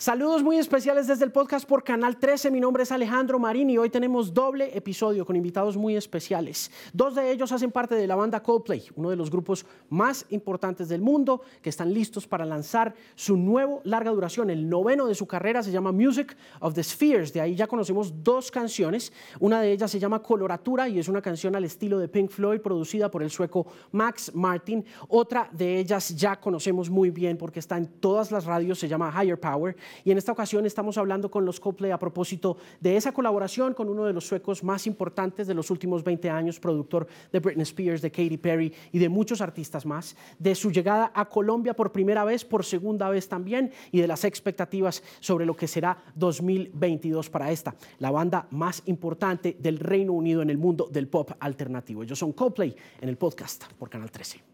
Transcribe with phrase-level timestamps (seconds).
[0.00, 2.50] Saludos muy especiales desde el podcast por Canal 13.
[2.50, 6.70] Mi nombre es Alejandro Marín y hoy tenemos doble episodio con invitados muy especiales.
[6.94, 10.88] Dos de ellos hacen parte de la banda Coldplay, uno de los grupos más importantes
[10.88, 14.48] del mundo, que están listos para lanzar su nuevo larga duración.
[14.48, 17.34] El noveno de su carrera se llama Music of the Spheres.
[17.34, 19.12] De ahí ya conocemos dos canciones.
[19.38, 22.62] Una de ellas se llama Coloratura y es una canción al estilo de Pink Floyd
[22.62, 24.82] producida por el sueco Max Martin.
[25.08, 29.12] Otra de ellas ya conocemos muy bien porque está en todas las radios, se llama
[29.14, 33.12] Higher Power y en esta ocasión estamos hablando con los Coldplay a propósito de esa
[33.12, 37.40] colaboración con uno de los suecos más importantes de los últimos 20 años, productor de
[37.40, 41.74] Britney Spears, de Katy Perry y de muchos artistas más, de su llegada a Colombia
[41.74, 46.02] por primera vez, por segunda vez también, y de las expectativas sobre lo que será
[46.14, 51.32] 2022 para esta, la banda más importante del Reino Unido en el mundo del pop
[51.40, 52.02] alternativo.
[52.02, 54.50] Ellos son Coldplay en el podcast por Canal 13.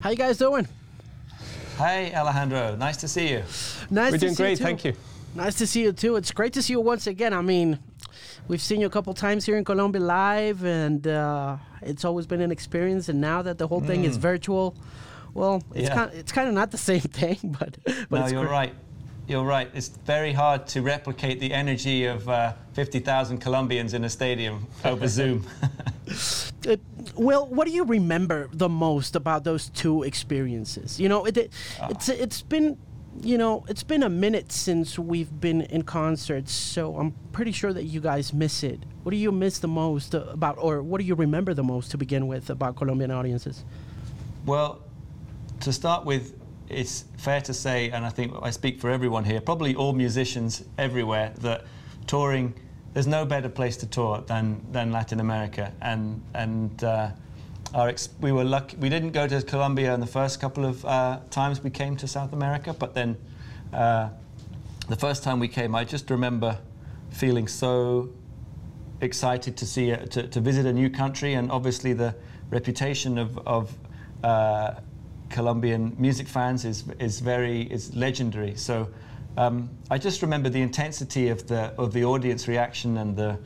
[0.00, 0.68] How you guys doing?
[1.78, 2.74] Hey, Alejandro.
[2.76, 3.42] Nice to see you.
[3.48, 3.90] Nice to see you.
[3.90, 4.64] We're to doing see you great, too.
[4.64, 4.92] thank you.
[5.34, 6.16] Nice to see you too.
[6.16, 7.32] It's great to see you once again.
[7.32, 7.78] I mean,
[8.48, 12.40] we've seen you a couple times here in Colombia live, and uh, it's always been
[12.40, 13.08] an experience.
[13.08, 14.74] And now that the whole thing is virtual,
[15.34, 15.94] well, it's Yeah.
[15.94, 18.50] kind it's kind of not the same thing, but but no, it's you're great.
[18.52, 18.74] right.
[19.28, 19.70] You're right.
[19.74, 25.06] It's very hard to replicate the energy of uh, 50,000 Colombians in a stadium over
[25.06, 25.46] Zoom.
[27.18, 31.00] Will, what do you remember the most about those two experiences?
[31.00, 31.88] You know, it, it ah.
[31.90, 32.78] it's it's been
[33.20, 37.72] you know it's been a minute since we've been in concerts, so I'm pretty sure
[37.72, 38.80] that you guys miss it.
[39.02, 41.98] What do you miss the most about, or what do you remember the most to
[41.98, 43.64] begin with about Colombian audiences?
[44.48, 44.80] well,
[45.60, 46.34] to start with,
[46.68, 50.64] it's fair to say, and I think I speak for everyone here, probably all musicians
[50.78, 51.64] everywhere, that
[52.06, 52.54] touring,
[52.94, 55.72] there's no better place to tour than, than Latin America.
[55.80, 57.10] And, and uh,
[57.74, 61.20] our we were lucky, we didn't go to Colombia in the first couple of uh,
[61.30, 63.16] times we came to South America, but then
[63.72, 64.08] uh,
[64.88, 66.58] the first time we came, I just remember
[67.10, 68.08] feeling so
[69.00, 72.14] excited to see to, to visit a new country, and obviously the
[72.50, 73.74] reputation of, of
[74.24, 74.74] uh,
[75.28, 78.54] Colombian music fans is is very is legendary.
[78.56, 78.88] So
[79.38, 83.38] um, I just remember the intensity of the of the audience reaction and the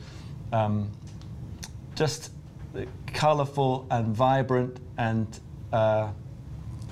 [0.51, 0.89] um,
[1.93, 2.31] just
[3.13, 5.39] colourful and vibrant and
[5.71, 6.09] uh,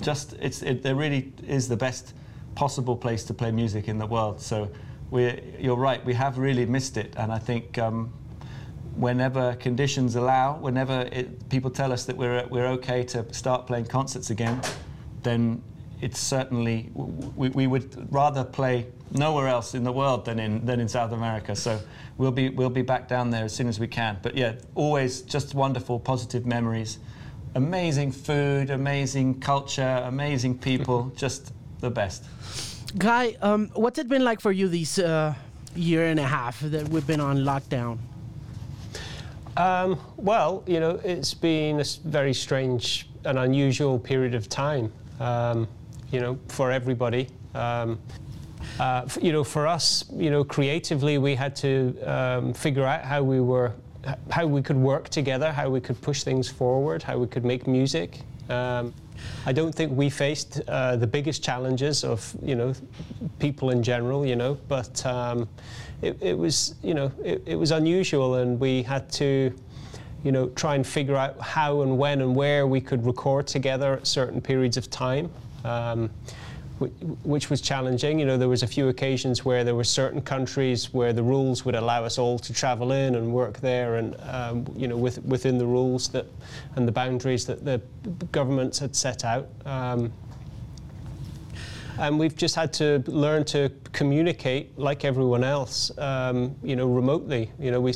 [0.00, 2.14] just it's it, there really is the best
[2.54, 4.40] possible place to play music in the world.
[4.40, 4.70] So
[5.10, 7.78] you're right, we have really missed it, and I think.
[7.78, 8.12] Um,
[8.94, 13.86] Whenever conditions allow, whenever it, people tell us that we're, we're okay to start playing
[13.86, 14.60] concerts again,
[15.22, 15.62] then
[16.02, 20.80] it's certainly, we, we would rather play nowhere else in the world than in, than
[20.80, 21.54] in South America.
[21.54, 21.80] So
[22.18, 24.18] we'll be, we'll be back down there as soon as we can.
[24.20, 26.98] But yeah, always just wonderful, positive memories.
[27.54, 32.24] Amazing food, amazing culture, amazing people, just the best.
[32.98, 35.34] Guy, um, what's it been like for you these uh,
[35.76, 37.98] year and a half that we've been on lockdown?
[39.56, 45.68] Um, well, you know, it's been a very strange and unusual period of time, um,
[46.12, 47.26] you know, for everybody.
[47.54, 47.98] Um,
[48.78, 53.22] uh, you know, for us, you know, creatively, we had to um, figure out how
[53.22, 53.72] we were,
[54.30, 57.66] how we could work together, how we could push things forward, how we could make
[57.66, 58.20] music.
[58.48, 58.94] Um,
[59.46, 62.72] I don't think we faced uh, the biggest challenges of, you know,
[63.38, 65.48] people in general, you know, but um,
[66.02, 69.52] it, it was, you know, it, it was unusual, and we had to,
[70.24, 73.94] you know, try and figure out how and when and where we could record together
[73.94, 75.30] at certain periods of time.
[75.64, 76.10] Um,
[77.22, 78.18] which was challenging.
[78.18, 81.64] You know, there was a few occasions where there were certain countries where the rules
[81.64, 85.22] would allow us all to travel in and work there, and um, you know, with,
[85.24, 86.26] within the rules that
[86.76, 87.80] and the boundaries that the
[88.32, 89.48] governments had set out.
[89.64, 90.12] Um,
[91.98, 97.50] and we've just had to learn to communicate like everyone else, um, you know, remotely.
[97.58, 97.94] You know, we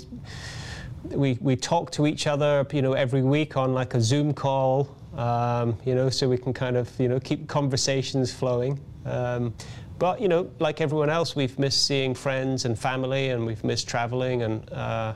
[1.11, 4.96] we we talk to each other, you know, every week on like a Zoom call,
[5.17, 8.79] um, you know, so we can kind of you know keep conversations flowing.
[9.05, 9.55] Um,
[9.99, 13.89] but you know, like everyone else, we've missed seeing friends and family, and we've missed
[13.89, 15.15] traveling, and uh,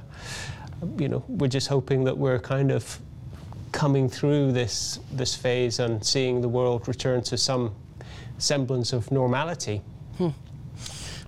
[0.99, 2.99] you know, we're just hoping that we're kind of
[3.73, 7.75] coming through this this phase and seeing the world return to some
[8.39, 9.83] semblance of normality.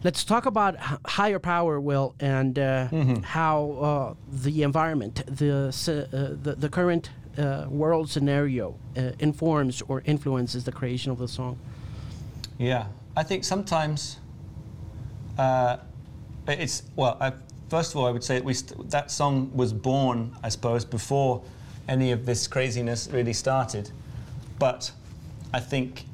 [0.05, 2.89] Let's talk about h- higher power, Will, and uh,
[3.23, 10.02] how uh, the environment, the, uh, the, the current uh, world scenario uh, informs or
[10.05, 11.58] influences the creation of the song.
[12.58, 12.87] Yeah,
[13.17, 14.19] I think sometimes
[15.38, 15.79] uh,
[16.46, 17.17] it's well.
[17.20, 17.32] I,
[17.69, 21.43] first of all, I would say st- that song was born, I suppose, before
[21.88, 23.90] any of this craziness really started.
[24.58, 24.93] But
[25.52, 26.05] I think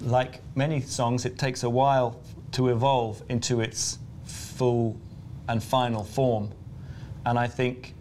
[0.00, 2.20] like many songs, it takes a while
[2.52, 4.96] to evolve into its full
[5.48, 6.50] and final form.
[7.24, 7.94] And I think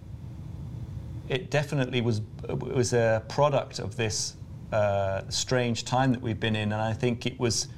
[1.32, 2.22] it definitely was
[2.60, 4.36] was a product of this
[4.74, 7.70] uh, strange time that we've been in, and I think it was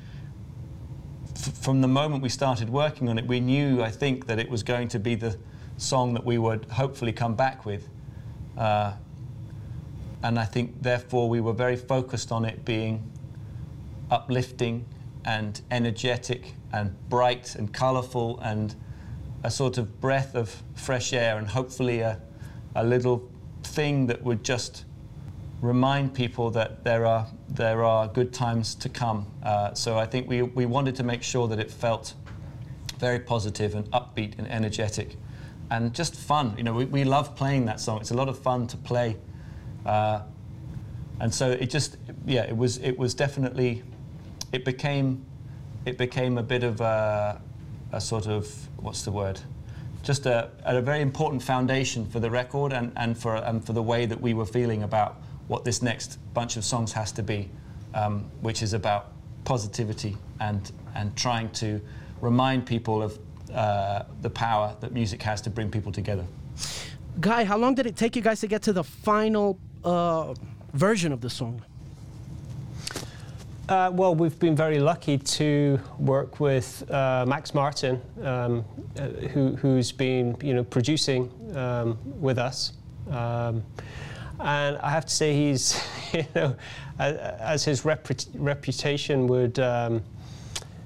[1.35, 4.63] from the moment we started working on it, we knew I think that it was
[4.63, 5.37] going to be the
[5.77, 7.87] song that we would hopefully come back with,
[8.57, 8.93] uh,
[10.23, 13.03] and I think therefore we were very focused on it being
[14.09, 14.83] uplifting
[15.25, 18.73] and energetic and bright and colourful and
[19.43, 22.19] a sort of breath of fresh air and hopefully a,
[22.75, 23.29] a little
[23.63, 24.85] thing that would just
[25.61, 29.27] remind people that there are there are good times to come.
[29.43, 32.13] Uh, so I think we, we wanted to make sure that it felt
[32.97, 35.15] very positive and upbeat and energetic
[35.69, 36.53] and just fun.
[36.57, 38.01] You know, we, we love playing that song.
[38.01, 39.17] It's a lot of fun to play.
[39.85, 40.21] Uh,
[41.19, 43.83] and so it just yeah, it was it was definitely
[44.51, 45.25] it became
[45.85, 47.41] it became a bit of a,
[47.91, 49.39] a sort of what's the word
[50.03, 53.81] just a, a very important foundation for the record and, and, for, and for the
[53.81, 55.15] way that we were feeling about
[55.47, 57.49] what this next bunch of songs has to be,
[57.93, 59.11] um, which is about
[59.45, 61.81] positivity and, and trying to
[62.21, 63.17] remind people of
[63.53, 66.25] uh, the power that music has to bring people together.
[67.19, 70.33] Guy, how long did it take you guys to get to the final uh,
[70.73, 71.61] version of the song?
[73.69, 78.65] Uh, well, we've been very lucky to work with uh, Max Martin, um,
[78.99, 82.73] uh, who, has been, you know, producing um, with us.
[83.09, 83.63] Um,
[84.41, 85.81] and I have to say, he's,
[86.13, 86.55] you know,
[86.99, 90.03] as, his repu- reputation would, um,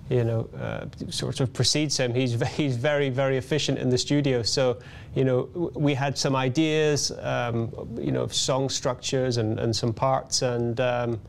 [0.09, 2.13] you know, uh, sort of precedes him.
[2.13, 4.41] He's he's very very efficient in the studio.
[4.43, 4.77] So,
[5.15, 9.93] you know, we had some ideas, um, you know, of song structures and, and some
[9.93, 11.19] parts and um,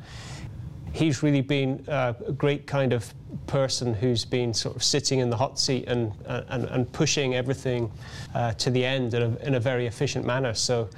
[0.92, 3.12] he's really been a great kind of
[3.46, 7.90] person who's been sort of sitting in the hot seat and, and, and pushing everything
[8.34, 10.54] uh, to the end in a, in a, very efficient manner.
[10.54, 10.88] So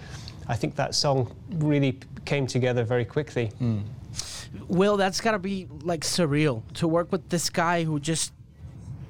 [0.49, 3.51] I think that song really came together very quickly.
[3.61, 3.83] Mm.
[4.69, 8.33] Will, that's got to be like surreal to work with this guy who just,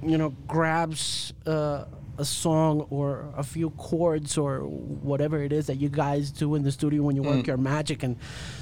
[0.03, 1.33] you know, grabs.
[1.47, 1.85] Uh,
[2.21, 6.63] a song or a few chords or whatever it is that you guys do in
[6.63, 7.47] the studio when you work mm.
[7.47, 8.17] your magic and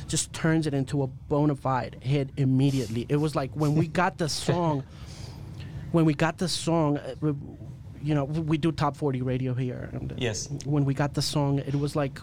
[0.07, 3.05] just turns it into a bona fide hit immediately.
[3.09, 4.85] It was like when we got the song,
[5.91, 7.33] when we got the song, uh,
[8.01, 9.91] you know, we do top 40 radio here.
[9.93, 10.49] And yes.
[10.65, 12.21] When we got the song, it was like,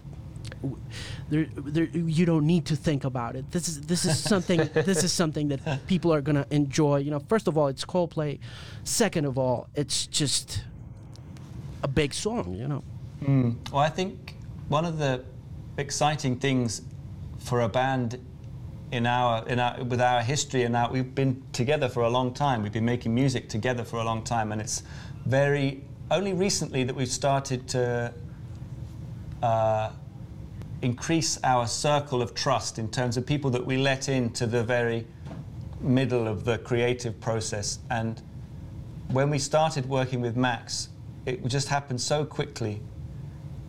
[1.29, 3.51] there, there, you don't need to think about it.
[3.51, 6.97] This is this is something this is something that people are gonna enjoy.
[6.97, 8.39] You know, first of all, it's Coldplay.
[8.83, 10.63] Second of all, it's just
[11.83, 12.83] a big song, you know.
[13.23, 13.55] Mm.
[13.71, 14.35] Well, I think
[14.67, 15.23] one of the
[15.77, 16.81] exciting things
[17.39, 18.19] for a band
[18.91, 22.33] in our, in our with our history and our, we've been together for a long
[22.33, 22.63] time.
[22.63, 24.83] We've been making music together for a long time, and it's
[25.25, 28.13] very only recently that we've started to
[29.41, 29.89] uh,
[30.81, 35.05] increase our circle of trust in terms of people that we let into the very
[35.81, 37.79] middle of the creative process.
[37.89, 38.21] And
[39.11, 40.89] when we started working with Max,
[41.25, 42.81] it just happened so quickly.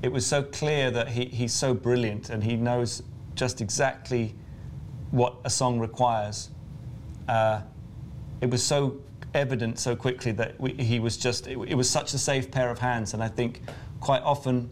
[0.03, 3.03] It was so clear that he, he's so brilliant and he knows
[3.35, 4.35] just exactly
[5.11, 6.51] what a song requires.
[7.29, 7.63] Uh,
[8.41, 9.01] it was so
[9.35, 12.71] evident so quickly that we, he was just, it, it, was such a safe pair
[12.71, 13.15] of hands.
[13.15, 13.63] And I think
[14.01, 14.71] quite often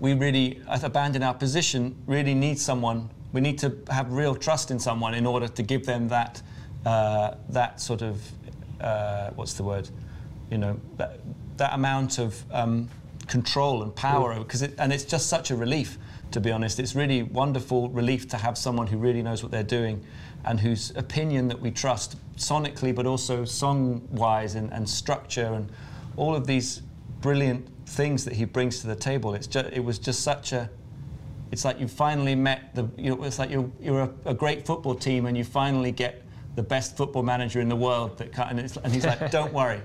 [0.00, 4.12] we really, as a band in our position, really need someone, we need to have
[4.12, 6.42] real trust in someone in order to give them that,
[6.86, 8.20] uh, that sort of,
[8.80, 9.88] uh, what's the word?
[10.50, 11.20] You know, that,
[11.58, 12.88] that amount of um,
[13.26, 15.98] control and power because it, and it's just such a relief
[16.30, 16.78] to be honest.
[16.78, 20.04] It's really wonderful relief to have someone who really knows what they're doing
[20.44, 25.70] and whose opinion that we trust sonically but also song wise and, and structure and
[26.16, 26.82] all of these
[27.20, 29.34] brilliant things that he brings to the table.
[29.34, 30.70] It's just it was just such a
[31.50, 34.66] it's like you finally met the you know it's like you're, you're a, a great
[34.66, 36.22] football team and you finally get
[36.56, 39.80] the best football manager in the world that and, and he's like don't worry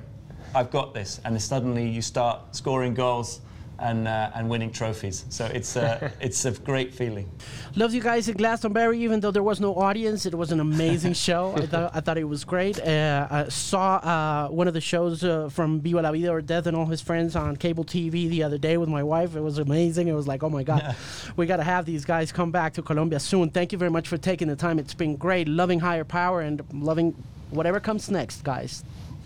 [0.55, 1.19] I've got this.
[1.25, 3.41] And then suddenly you start scoring goals
[3.79, 5.25] and, uh, and winning trophies.
[5.29, 7.29] So it's, uh, it's a great feeling.
[7.75, 10.25] Love you guys at Glastonbury, even though there was no audience.
[10.25, 11.53] It was an amazing show.
[11.55, 12.79] I, thought, I thought it was great.
[12.79, 16.67] Uh, I saw uh, one of the shows uh, from Viva la Vida or Death
[16.67, 19.35] and all his friends on cable TV the other day with my wife.
[19.35, 20.07] It was amazing.
[20.07, 20.95] It was like, oh my God, yeah.
[21.35, 23.49] we got to have these guys come back to Colombia soon.
[23.49, 24.79] Thank you very much for taking the time.
[24.79, 25.47] It's been great.
[25.47, 27.15] Loving higher power and loving
[27.49, 28.83] whatever comes next, guys.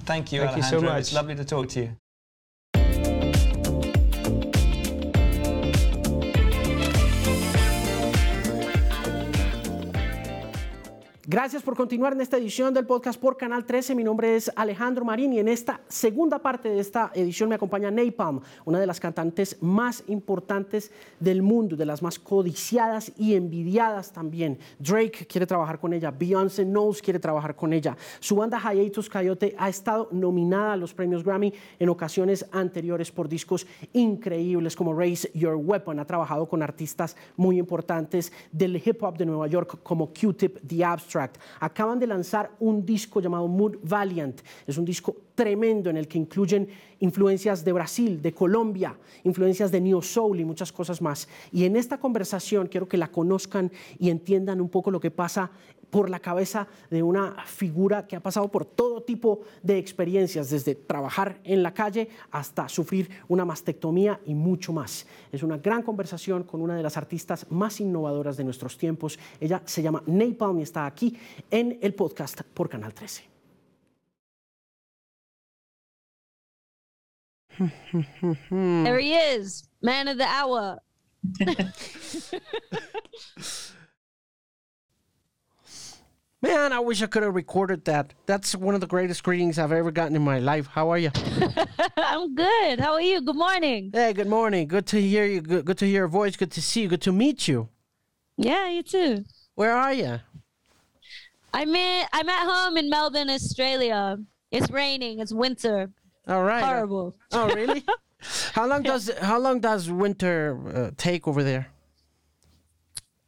[0.07, 0.79] Thank you, Thank Alejandro.
[0.79, 0.99] you so much.
[1.01, 1.97] It's lovely to talk to you.
[11.29, 13.93] Gracias por continuar en esta edición del podcast por Canal 13.
[13.95, 17.91] Mi nombre es Alejandro Marín y en esta segunda parte de esta edición me acompaña
[17.91, 24.13] Napalm, una de las cantantes más importantes del mundo, de las más codiciadas y envidiadas
[24.13, 24.57] también.
[24.79, 27.97] Drake quiere trabajar con ella, Beyoncé Knowles quiere trabajar con ella.
[28.21, 33.27] Su banda Hiatus Coyote ha estado nominada a los premios Grammy en ocasiones anteriores por
[33.27, 35.99] discos increíbles como Raise Your Weapon.
[35.99, 40.85] Ha trabajado con artistas muy importantes del hip hop de Nueva York como Q-Tip, The
[40.85, 41.16] Abstract
[41.59, 44.41] Acaban de lanzar un disco llamado Mood Valiant.
[44.65, 46.67] Es un disco tremendo en el que incluyen
[46.99, 51.27] influencias de Brasil, de Colombia, influencias de Neo Soul y muchas cosas más.
[51.51, 55.51] Y en esta conversación quiero que la conozcan y entiendan un poco lo que pasa
[55.89, 60.75] por la cabeza de una figura que ha pasado por todo tipo de experiencias, desde
[60.75, 65.07] trabajar en la calle hasta sufrir una mastectomía y mucho más.
[65.31, 69.17] Es una gran conversación con una de las artistas más innovadoras de nuestros tiempos.
[69.39, 71.17] Ella se llama Napalm y está aquí
[71.49, 73.23] en el podcast por Canal 13.
[78.49, 80.79] There he is, man of the hour.
[86.47, 88.13] Man, I wish I could have recorded that.
[88.25, 90.65] That's one of the greatest greetings I've ever gotten in my life.
[90.67, 91.11] How are you?
[91.97, 92.79] I'm good.
[92.79, 93.19] How are you?
[93.19, 93.91] Good morning.
[93.93, 94.65] Hey, good morning.
[94.69, 95.41] Good to hear you.
[95.41, 96.37] Good, good to hear your voice.
[96.37, 96.87] Good to see you.
[96.87, 97.67] Good to meet you.
[98.37, 99.25] Yeah, you too.
[99.55, 100.21] Where are you?
[101.53, 104.17] I'm in, I'm at home in Melbourne, Australia.
[104.49, 105.19] It's raining.
[105.19, 105.91] It's winter.
[106.29, 106.63] All right.
[106.63, 107.17] Horrible.
[107.33, 107.83] Oh, really?
[108.53, 111.67] how long does how long does winter uh, take over there?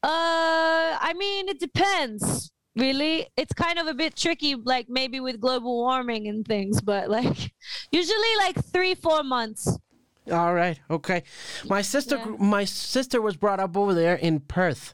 [0.02, 2.54] Uh, I mean, it depends.
[2.80, 7.10] Really, it's kind of a bit tricky, like maybe with global warming and things, but
[7.10, 7.54] like
[7.92, 9.78] usually like three, four months.
[10.32, 10.80] All right.
[10.90, 11.24] Okay.
[11.68, 12.36] My sister Yeah.
[12.40, 14.94] my sister was brought up over there in Perth.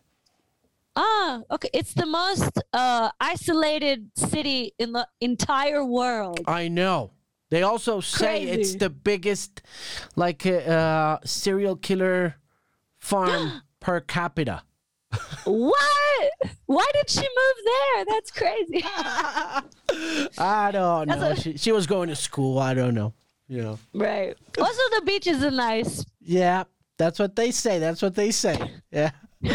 [0.96, 1.70] Ah, okay.
[1.74, 6.40] It's the most uh, isolated city in the entire world.
[6.48, 7.12] I know.
[7.50, 9.62] They also say it's the biggest
[10.16, 12.38] like uh, uh, serial killer
[12.98, 14.64] farm per capita.
[15.46, 16.32] What?
[16.66, 18.06] Why did she move there?
[18.06, 18.84] That's crazy.
[20.38, 21.32] I don't know.
[21.32, 22.58] a- she, she was going to school.
[22.60, 23.14] I don't know.
[23.48, 23.80] You know.
[23.94, 24.36] right.
[24.60, 26.04] Also, the beaches are nice.
[26.20, 26.64] Yeah,
[26.98, 27.78] that's what they say.
[27.78, 28.58] That's what they say.
[28.92, 29.12] Yeah.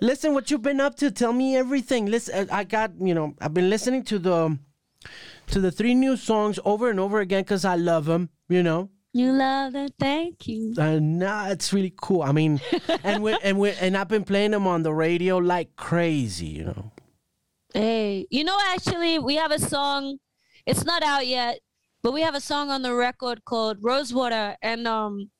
[0.00, 1.10] Listen, what you've been up to?
[1.10, 2.06] Tell me everything.
[2.06, 3.34] Listen, uh, I got you know.
[3.40, 4.56] I've been listening to the
[5.48, 8.28] to the three new songs over and over again because I love them.
[8.48, 8.90] You know.
[9.16, 9.94] You love it.
[9.96, 10.74] Thank you.
[10.76, 12.22] And nah, it's really cool.
[12.22, 12.60] I mean,
[13.04, 16.46] and we and we and I've been playing them on the radio like crazy.
[16.46, 16.92] You know.
[17.72, 20.18] Hey, you know, actually, we have a song.
[20.66, 21.60] It's not out yet,
[22.02, 25.30] but we have a song on the record called Rosewater, and um,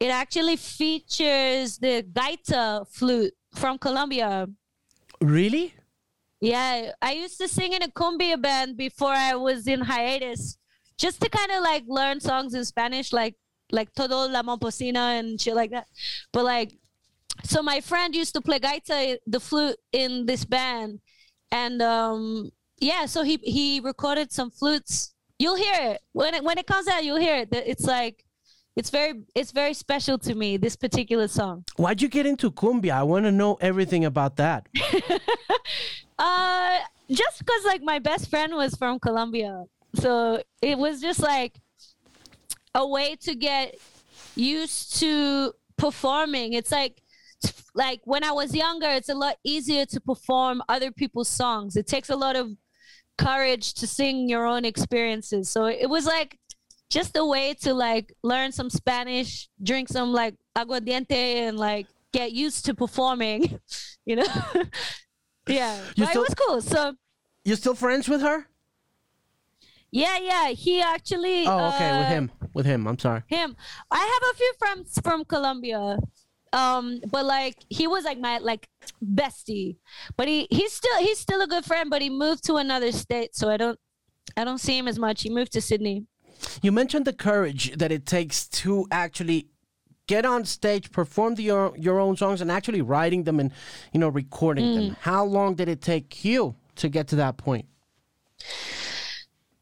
[0.00, 4.48] it actually features the gaita flute from Colombia.
[5.20, 5.74] Really?
[6.40, 10.56] Yeah, I used to sing in a cumbia band before I was in hiatus,
[11.00, 13.34] just to kind of like learn songs in Spanish, like
[13.72, 15.86] like Totó la Momposina and shit like that.
[16.32, 16.72] But like,
[17.42, 21.00] so my friend used to play gaita, the flute in this band,
[21.50, 25.14] and um, yeah, so he he recorded some flutes.
[25.38, 27.02] You'll hear it when it when it comes out.
[27.02, 27.48] You'll hear it.
[27.52, 28.24] It's like.
[28.76, 31.64] It's very it's very special to me this particular song.
[31.76, 32.92] Why'd you get into cumbia?
[32.92, 34.68] I want to know everything about that.
[36.20, 36.78] Uh,
[37.10, 41.54] just because like my best friend was from Colombia, so it was just like
[42.74, 43.76] a way to get
[44.36, 46.52] used to performing.
[46.52, 47.00] It's like
[47.74, 51.76] like when I was younger, it's a lot easier to perform other people's songs.
[51.76, 52.50] It takes a lot of
[53.16, 55.50] courage to sing your own experiences.
[55.50, 56.38] So it was like
[56.90, 61.12] just a way to like learn some Spanish, drink some like aguardiente,
[61.48, 63.58] and like get used to performing.
[64.06, 64.24] You know.
[65.46, 66.60] Yeah, You but still- it was cool.
[66.62, 66.94] So
[67.44, 68.46] You still friends with her?
[69.92, 71.46] Yeah, yeah, he actually.
[71.46, 72.30] Oh, okay, with uh, him.
[72.54, 72.86] With him.
[72.86, 73.22] I'm sorry.
[73.26, 73.56] Him.
[73.90, 75.98] I have a few friends from Colombia,
[76.52, 78.68] um, but like he was like my like
[79.04, 79.76] bestie.
[80.16, 81.90] But he he's still he's still a good friend.
[81.90, 83.78] But he moved to another state, so I don't
[84.36, 85.22] I don't see him as much.
[85.22, 86.06] He moved to Sydney.
[86.62, 89.48] You mentioned the courage that it takes to actually
[90.06, 93.52] get on stage, perform the, your your own songs, and actually writing them and
[93.92, 94.96] you know recording them.
[95.00, 97.66] How long did it take you to get to that point?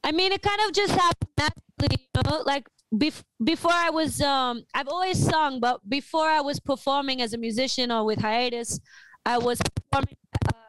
[0.04, 2.42] I mean, it kind of just happened naturally, you know.
[2.44, 7.32] Like bef- before I was, um, I've always sung, but before I was performing as
[7.32, 8.80] a musician or with hiatus,
[9.26, 10.16] I was performing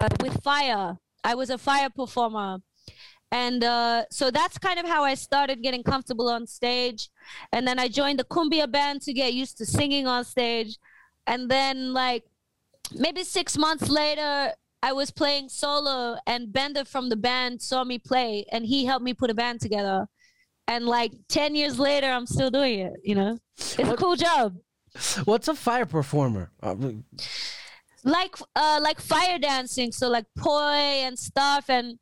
[0.01, 0.97] uh, with fire.
[1.23, 2.59] I was a fire performer,
[3.31, 7.09] and uh, so that's kind of how I started getting comfortable on stage.
[7.51, 10.77] And then I joined the cumbia band to get used to singing on stage,
[11.27, 12.23] and then like
[12.95, 17.99] maybe six months later I was playing solo and Bender from the band saw me
[17.99, 20.07] play and he helped me put a band together.
[20.67, 23.37] And like 10 years later, I'm still doing it, you know?
[23.57, 24.55] It's a cool job.
[25.25, 26.51] What's a fire performer?
[26.63, 26.75] Uh,
[28.03, 31.99] Like uh like fire dancing, so like poi and stuff and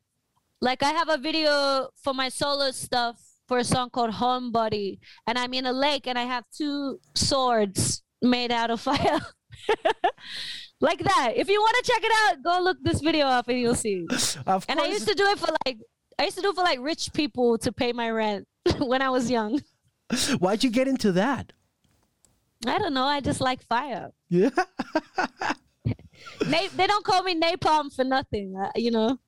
[0.60, 3.16] like I have a video for my solo stuff
[3.48, 8.02] for a song called Homebody and I'm in a lake and I have two swords
[8.22, 9.20] made out of fire.
[10.80, 11.32] like that.
[11.36, 14.06] If you want to check it out, go look this video up and you'll see.
[14.46, 15.78] of And I used to do it for like
[16.18, 18.46] I used to do it for like rich people to pay my rent
[18.78, 19.60] when I was young.
[20.38, 21.52] Why'd you get into that?
[22.66, 23.04] I don't know.
[23.04, 24.10] I just like fire.
[24.28, 24.50] Yeah.
[26.46, 28.56] Na- they don't call me napalm for nothing.
[28.56, 29.18] Uh, you know,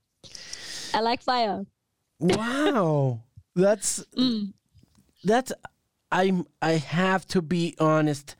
[0.94, 1.64] I like fire.
[2.18, 3.22] Wow.
[3.56, 4.52] That's Mm.
[5.24, 5.52] that's
[6.12, 8.36] I'm I have to be honest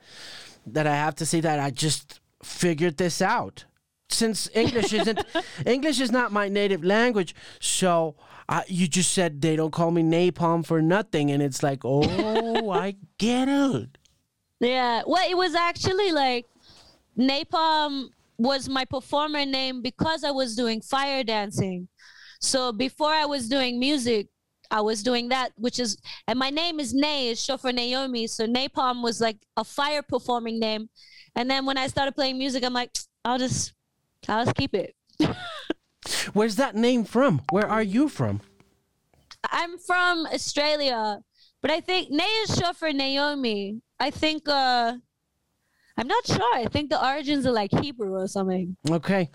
[0.65, 3.65] that I have to say that I just figured this out.
[4.09, 5.23] Since English isn't
[5.65, 8.15] English is not my native language, so
[8.49, 12.71] I, you just said they don't call me napalm for nothing, and it's like, oh,
[12.71, 13.97] I get it.
[14.59, 15.03] Yeah.
[15.07, 16.45] Well, it was actually like
[17.17, 21.87] napalm was my performer name because I was doing fire dancing.
[22.39, 24.27] So before I was doing music,
[24.71, 28.25] I was doing that, which is, and my name is Nai, is short for Naomi.
[28.27, 30.89] So Napalm was like a fire performing name.
[31.35, 32.91] And then when I started playing music, I'm like,
[33.25, 33.73] I'll just,
[34.27, 34.95] I'll just keep it.
[36.33, 37.41] Where's that name from?
[37.51, 38.41] Where are you from?
[39.49, 41.19] I'm from Australia,
[41.61, 43.81] but I think Nai is short for Naomi.
[43.99, 44.93] I think, uh,
[45.97, 46.55] I'm not sure.
[46.55, 48.75] I think the origins are like Hebrew or something.
[48.89, 49.29] Okay.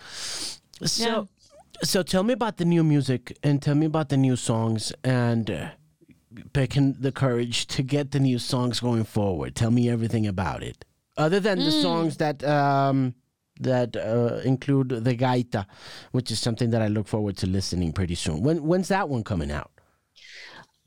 [0.85, 1.25] So, Yeah.
[1.83, 5.51] so tell me about the new music and tell me about the new songs and
[5.51, 5.69] uh,
[6.53, 9.55] picking the courage to get the new songs going forward.
[9.55, 10.85] Tell me everything about it,
[11.17, 13.15] other than the songs that um,
[13.61, 15.67] that uh, include the gaita,
[16.13, 18.43] which is something that I look forward to listening pretty soon.
[18.43, 19.71] When when's that one coming out?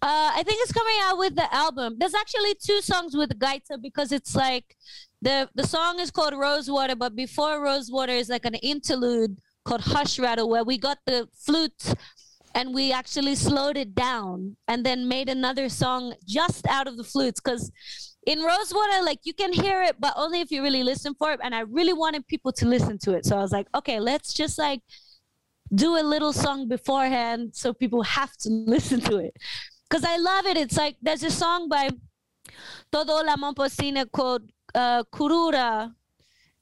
[0.01, 1.97] Uh, I think it's coming out with the album.
[1.99, 4.77] There's actually two songs with Gaita because it's like
[5.21, 10.17] the the song is called Rosewater, but before Rosewater is like an interlude called Hush
[10.19, 11.93] Rattle where we got the flute
[12.55, 17.03] and we actually slowed it down and then made another song just out of the
[17.03, 17.71] flutes because
[18.25, 21.39] in Rosewater, like you can hear it, but only if you really listen for it.
[21.43, 23.25] And I really wanted people to listen to it.
[23.25, 24.81] So I was like, okay, let's just like
[25.73, 29.35] do a little song beforehand so people have to listen to it
[29.89, 30.57] because I love it.
[30.57, 31.89] It's like there's a song by
[32.91, 34.43] Totó La Momposina called
[34.75, 35.91] uh, Kurura,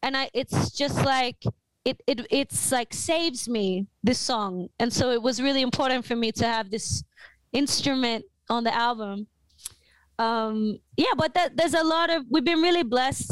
[0.01, 1.43] and I it's just like
[1.85, 6.15] it it it's like saves me this song, and so it was really important for
[6.15, 7.03] me to have this
[7.53, 9.27] instrument on the album.
[10.19, 13.31] Um, yeah, but that, there's a lot of we've been really blessed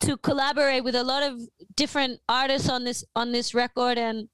[0.00, 1.40] to collaborate with a lot of
[1.76, 4.28] different artists on this on this record, and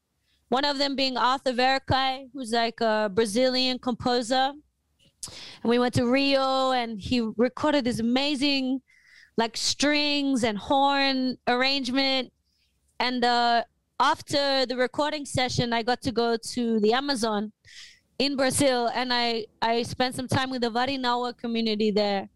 [0.48, 4.52] one of them being Arthur Verocai, who's like a Brazilian composer.
[5.62, 8.82] And we went to Rio and he recorded this amazing
[9.36, 12.30] like strings and horn arrangement.
[13.00, 13.64] And uh,
[13.98, 17.52] after the recording session I got to go to the Amazon
[18.18, 22.28] in Brazil and I I spent some time with the Varinawa community there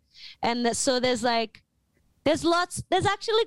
[0.43, 1.63] and so there's like
[2.25, 3.45] there's lots there's actually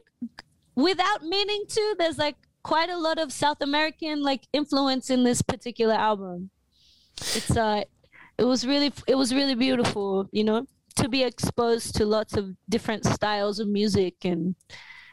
[0.76, 5.41] without meaning to there's like quite a lot of South American like influence in this
[5.41, 6.50] particular album
[7.36, 7.84] it's uh
[8.38, 10.65] it was really it was really beautiful you know
[10.96, 14.56] to be exposed to lots of different styles of music and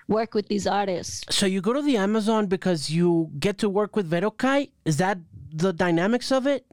[0.08, 3.94] work with these artists So you go to the Amazon because you get to work
[3.94, 4.70] with Verocai.
[4.84, 5.18] Is that
[5.52, 6.64] the dynamics of it?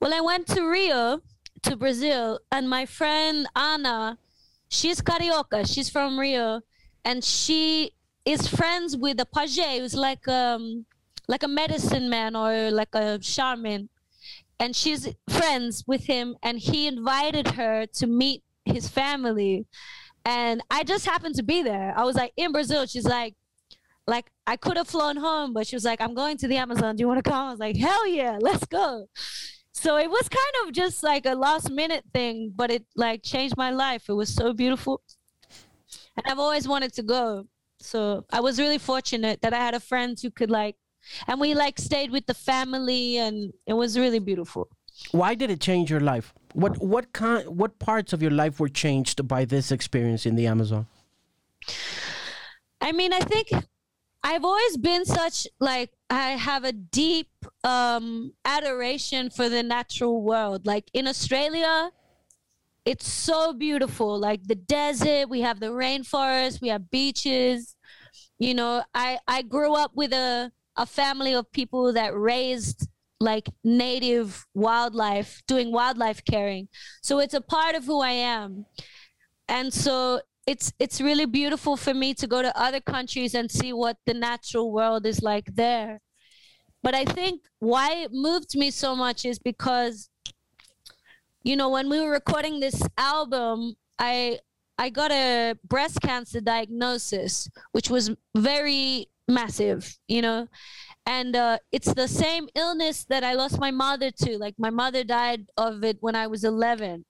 [0.00, 1.20] Well i went to rio
[1.62, 4.18] to brazil and my friend anna
[4.68, 5.72] she's carioca.
[5.72, 6.60] She's from rio
[7.04, 7.92] and she
[8.24, 10.86] is friends with a page who's like um
[11.28, 13.88] like a medicine man or like a shaman.
[14.58, 19.66] And she's friends with him and he invited her to meet his family.
[20.24, 21.94] And i just happened to be there.
[21.96, 22.86] I was like in brazil.
[22.86, 23.34] She's like
[24.08, 26.96] like i could have flown home but she was like i'm going to the amazon.
[26.96, 27.48] Do you want to come?
[27.48, 29.08] I was like hell yeah let's go
[29.76, 33.56] so it was kind of just like a last minute thing but it like changed
[33.56, 35.02] my life it was so beautiful
[36.16, 37.46] and i've always wanted to go
[37.78, 40.76] so i was really fortunate that i had a friend who could like
[41.28, 44.68] and we like stayed with the family and it was really beautiful
[45.12, 46.32] Why did it change your life?
[46.62, 50.46] What what kind what parts of your life were changed by this experience in the
[50.52, 50.86] Amazon?
[52.80, 53.52] I mean, I think
[54.26, 57.28] I've always been such like I have a deep
[57.62, 60.66] um adoration for the natural world.
[60.66, 61.92] Like in Australia,
[62.84, 64.18] it's so beautiful.
[64.18, 67.76] Like the desert, we have the rainforest, we have beaches.
[68.40, 72.88] You know, I I grew up with a a family of people that raised
[73.20, 76.66] like native wildlife, doing wildlife caring.
[77.00, 78.66] So it's a part of who I am.
[79.48, 83.72] And so it's it's really beautiful for me to go to other countries and see
[83.72, 86.00] what the natural world is like there.
[86.82, 90.08] But I think why it moved me so much is because
[91.46, 94.40] you know, when we were recording this album, I
[94.78, 100.48] I got a breast cancer diagnosis, which was very massive, you know,
[101.06, 104.38] and uh, it's the same illness that I lost my mother to.
[104.38, 107.04] Like my mother died of it when I was 11.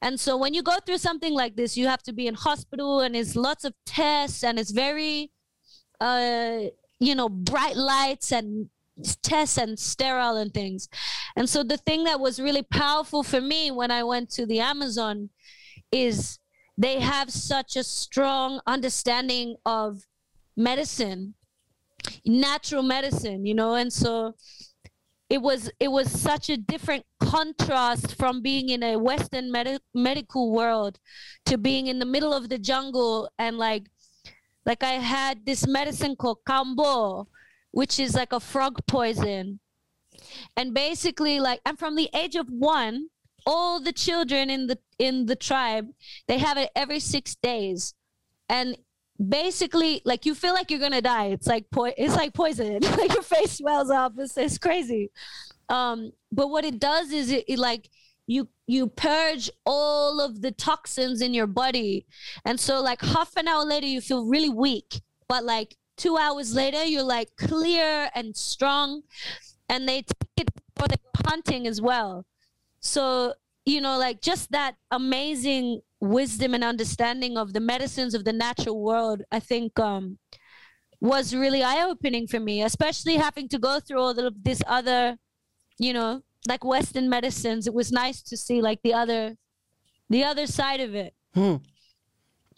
[0.00, 3.00] And so when you go through something like this, you have to be in hospital
[3.00, 5.32] and it's lots of tests and it's very,
[6.00, 6.60] uh,
[7.00, 8.68] you know, bright lights and
[9.22, 10.88] tests and sterile and things.
[11.36, 14.60] And so the thing that was really powerful for me when I went to the
[14.60, 15.30] Amazon
[15.90, 16.38] is
[16.76, 20.06] they have such a strong understanding of
[20.56, 21.34] medicine
[22.24, 24.34] natural medicine you know and so
[25.30, 30.50] it was it was such a different contrast from being in a western med- medical
[30.52, 30.98] world
[31.44, 33.84] to being in the middle of the jungle and like
[34.64, 37.26] like i had this medicine called kambo
[37.70, 39.60] which is like a frog poison.
[40.56, 43.08] And basically like i'm from the age of one
[43.46, 45.86] all the children in the in the tribe
[46.26, 47.94] they have it every six days.
[48.48, 48.76] And
[49.18, 51.26] basically like you feel like you're gonna die.
[51.26, 52.80] It's like po- it's like poison.
[52.98, 54.14] Like your face swells up.
[54.18, 55.10] It's, it's crazy.
[55.68, 57.88] Um but what it does is it, it like
[58.26, 62.06] you you purge all of the toxins in your body.
[62.44, 65.02] And so like half an hour later you feel really weak.
[65.28, 69.02] But like two hours later you're like clear and strong.
[69.68, 72.24] And they take it for the hunting as well.
[72.80, 78.32] So you know like just that amazing wisdom and understanding of the medicines of the
[78.32, 80.18] natural world i think um
[81.00, 85.16] was really eye-opening for me especially having to go through all of this other
[85.78, 89.36] you know like western medicines it was nice to see like the other
[90.10, 91.56] the other side of it hmm.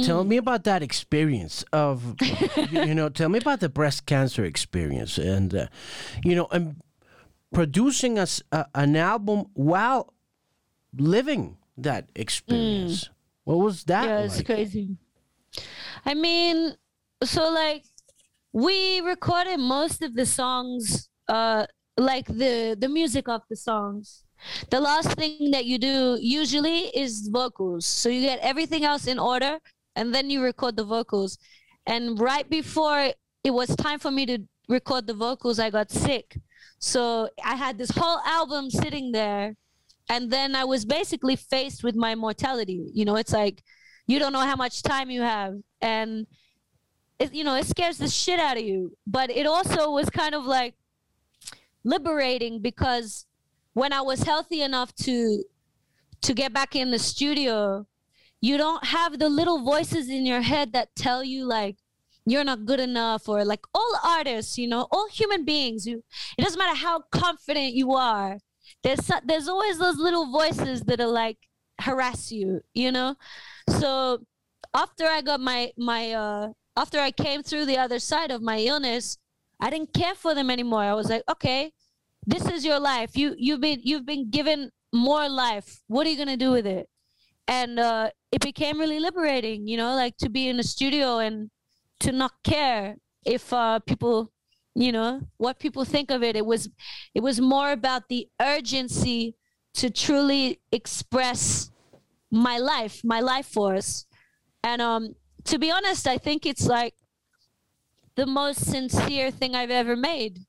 [0.03, 4.45] Tell me about that experience of, you, you, know, tell me about the breast cancer
[4.45, 5.67] experience and, uh,
[6.25, 6.77] you know, and
[7.53, 8.43] producing us
[8.75, 10.15] an album while
[10.97, 13.05] living that experience.
[13.05, 13.09] Mm.
[13.45, 14.05] What was that?
[14.05, 14.47] Yeah, it's like?
[14.47, 14.97] crazy.
[16.05, 16.75] I mean,
[17.25, 17.85] so like
[18.53, 24.25] we recorded most of the songs, uh, like the the music of the songs.
[24.71, 27.85] The last thing that you do usually is vocals.
[27.85, 29.59] So you get everything else in order,
[29.97, 31.39] and then you record the vocals.
[31.87, 33.13] And right before
[33.45, 36.39] it was time for me to record the vocals, I got sick.
[36.79, 39.57] So I had this whole album sitting there
[40.11, 42.91] and then I was basically faced with my mortality.
[42.93, 43.63] You know, it's like
[44.09, 46.27] you don't know how much time you have, and
[47.21, 48.97] it, you know it scares the shit out of you.
[49.07, 50.75] But it also was kind of like
[51.85, 53.25] liberating because
[53.75, 55.45] when I was healthy enough to
[56.23, 57.87] to get back in the studio,
[58.41, 61.77] you don't have the little voices in your head that tell you like
[62.27, 66.05] you're not good enough or like all artists you know all human beings you
[66.37, 68.39] it doesn't matter how confident you are
[68.83, 71.39] there's there's always those little voices that are like
[71.81, 73.17] harass you you know?
[73.69, 74.19] So
[74.75, 78.59] after i got my my uh after i came through the other side of my
[78.59, 79.19] illness
[79.61, 80.83] i didn't care for them anymore.
[80.83, 81.73] I was like okay
[82.27, 83.17] this is your life.
[83.17, 85.81] You you've been you've been given more life.
[85.87, 86.89] What are you going to do with it?
[87.49, 91.51] And uh it became really liberating you know like to be in a studio and
[92.01, 94.33] to not care if uh people
[94.75, 96.69] you know what people think of it it was
[97.15, 99.35] it was more about the urgency
[99.75, 101.71] to truly express
[102.31, 104.07] my life my life force.
[104.63, 106.95] And um to be honest i think it's like
[108.17, 110.41] the most sincere thing i've ever made.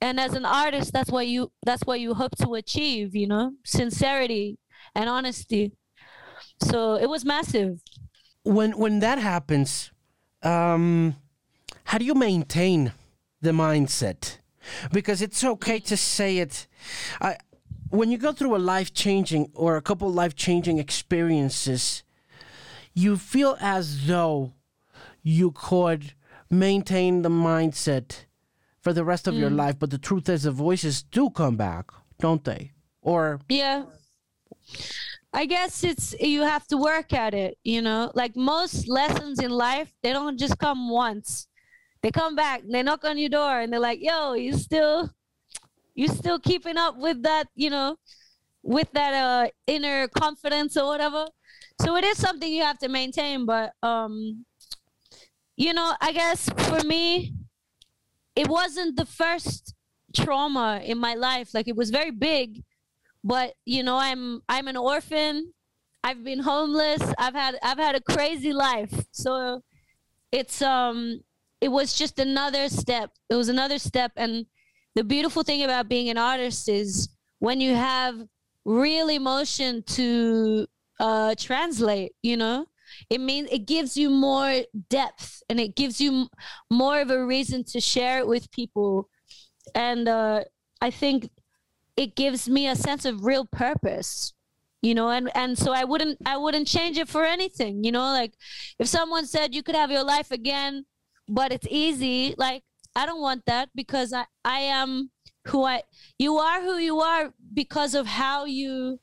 [0.00, 3.52] And as an artist that's what you that's what you hope to achieve you know
[3.64, 4.58] sincerity
[4.94, 5.72] and honesty.
[6.62, 7.80] So it was massive.
[8.42, 9.90] When when that happens
[10.42, 11.16] um
[11.84, 12.92] how do you maintain
[13.40, 14.38] the mindset
[14.92, 16.66] because it's okay to say it.
[17.20, 17.36] I,
[17.90, 22.02] when you go through a life changing or a couple life changing experiences,
[22.94, 24.52] you feel as though
[25.22, 26.12] you could
[26.50, 28.24] maintain the mindset
[28.80, 29.40] for the rest of mm.
[29.40, 29.78] your life.
[29.78, 32.72] But the truth is, the voices do come back, don't they?
[33.00, 33.84] Or yeah.
[35.32, 38.10] I guess it's you have to work at it, you know.
[38.14, 41.47] Like most lessons in life, they don't just come once
[42.02, 45.10] they come back, they knock on your door, and they're like, "Yo, you still,
[45.94, 47.96] you still keeping up with that, you know,
[48.62, 51.26] with that uh, inner confidence or whatever."
[51.80, 54.44] So it is something you have to maintain, but um,
[55.56, 57.34] you know, I guess for me,
[58.36, 59.74] it wasn't the first
[60.14, 61.54] trauma in my life.
[61.54, 62.62] Like it was very big,
[63.24, 65.52] but you know, I'm I'm an orphan.
[66.04, 67.02] I've been homeless.
[67.18, 69.06] I've had I've had a crazy life.
[69.10, 69.62] So
[70.30, 71.20] it's um
[71.60, 73.10] it was just another step.
[73.30, 74.46] It was another step and
[74.94, 78.16] the beautiful thing about being an artist is when you have
[78.64, 80.66] real emotion to
[81.00, 82.66] uh translate, you know?
[83.10, 86.28] It means it gives you more depth and it gives you
[86.70, 89.08] more of a reason to share it with people.
[89.74, 90.44] And uh
[90.80, 91.28] I think
[91.96, 94.32] it gives me a sense of real purpose
[94.80, 98.12] you know and and so i wouldn't i wouldn't change it for anything you know
[98.12, 98.34] like
[98.78, 100.84] if someone said you could have your life again
[101.28, 102.62] but it's easy like
[102.96, 105.10] i don't want that because i i am
[105.46, 105.82] who i
[106.18, 108.98] you are who you are because of how you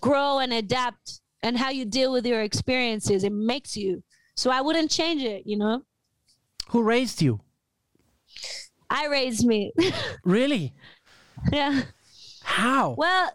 [0.00, 4.02] grow and adapt and how you deal with your experiences it makes you
[4.36, 5.82] so i wouldn't change it you know
[6.68, 7.40] Who raised you?
[8.88, 9.72] i raised me
[10.24, 10.74] Really?
[11.52, 11.82] yeah
[12.42, 12.94] How?
[12.98, 13.30] Well,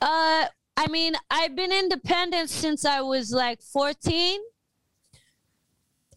[0.00, 4.40] uh, I mean, I've been independent since I was like 14.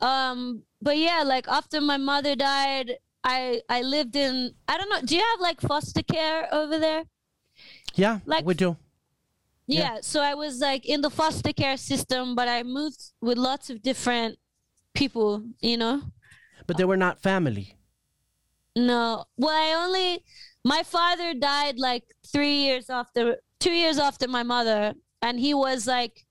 [0.01, 5.01] Um, but yeah, like after my mother died, I I lived in I don't know.
[5.01, 7.03] Do you have like foster care over there?
[7.95, 8.77] yeah, like- we do.
[9.67, 9.79] Yeah.
[9.81, 9.97] Yeah.
[10.01, 13.81] So I was like in the foster care system, but I moved with lots of
[13.81, 14.39] different
[14.93, 15.43] people.
[15.61, 16.01] You know.
[16.65, 17.75] But they were not family.
[18.75, 19.25] No.
[19.37, 20.23] Well, I only
[20.63, 25.87] my father died like 3 years after 2 years after my mother and he was
[25.87, 26.25] like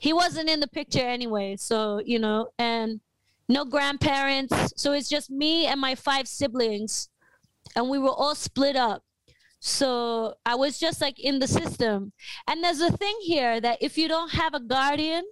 [0.00, 3.00] he wasn't in the picture anyway, so, you know, and
[3.48, 4.72] no grandparents.
[4.76, 7.08] So it's just me and my five siblings
[7.76, 9.02] and we were all split up.
[9.60, 12.12] So I was just like in the system.
[12.48, 15.24] And there's a thing here that if you don't have a guardian,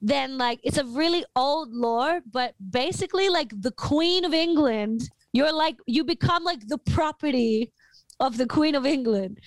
[0.00, 5.52] then like it's a really old law, but basically like the Queen of England, you're
[5.52, 7.72] like you become like the property
[8.20, 9.40] of the Queen of England.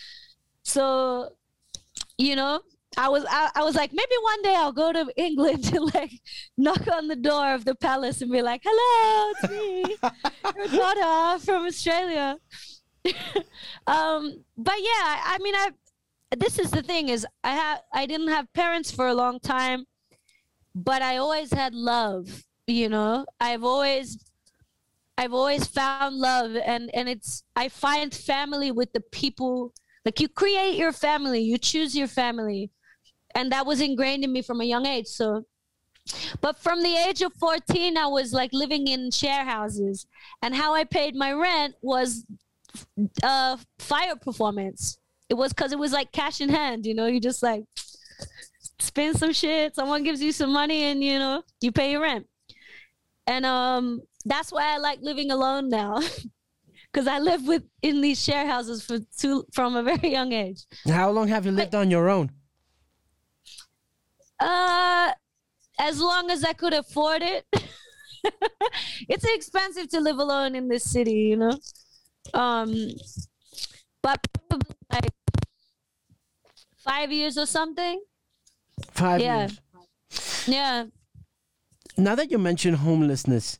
[0.63, 1.29] So,
[2.17, 2.61] you know,
[2.97, 6.11] I was I, I was like maybe one day I'll go to England to like
[6.57, 9.95] knock on the door of the palace and be like, "Hello, it's me,
[10.57, 12.37] your daughter from Australia."
[13.87, 15.69] um, but yeah, I, I mean, I
[16.35, 19.85] this is the thing is I have I didn't have parents for a long time,
[20.73, 22.43] but I always had love.
[22.65, 24.17] You know, I've always
[25.17, 29.73] I've always found love, and and it's I find family with the people.
[30.03, 32.71] Like you create your family, you choose your family,
[33.37, 35.07] and that was ingrained in me from a young age.
[35.07, 35.45] So
[36.41, 40.05] but from the age of 14 i was like living in share houses
[40.41, 42.25] and how i paid my rent was
[43.23, 44.97] uh fire performance
[45.29, 47.63] it was because it was like cash in hand you know you just like
[48.79, 52.25] spend some shit someone gives you some money and you know you pay your rent
[53.25, 55.99] and um that's why i like living alone now
[56.91, 60.63] because i live with in these share houses for two from a very young age
[60.87, 62.31] How long have you lived on your own?
[64.39, 65.11] Uh,
[65.79, 67.45] as long as I could afford it.
[69.07, 71.57] it's expensive to live alone in this city, you know.
[72.33, 72.89] Um,
[74.03, 74.19] but
[74.49, 75.11] probably like
[76.77, 78.01] five years or something.
[78.91, 79.39] Five Yeah.
[79.39, 79.59] years.
[80.47, 80.85] Yeah.
[81.97, 83.59] Now that you mention homelessness,